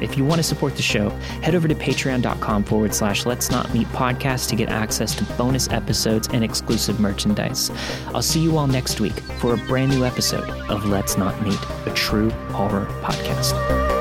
[0.00, 1.10] If you want to support the show,
[1.42, 5.68] head over to patreon.com forward slash let's not meet podcast to get access to bonus
[5.70, 7.70] episodes and exclusive merchandise.
[8.08, 11.60] I'll see you all next week for a brand new episode of Let's Not Meet,
[11.86, 13.97] a true horror podcast.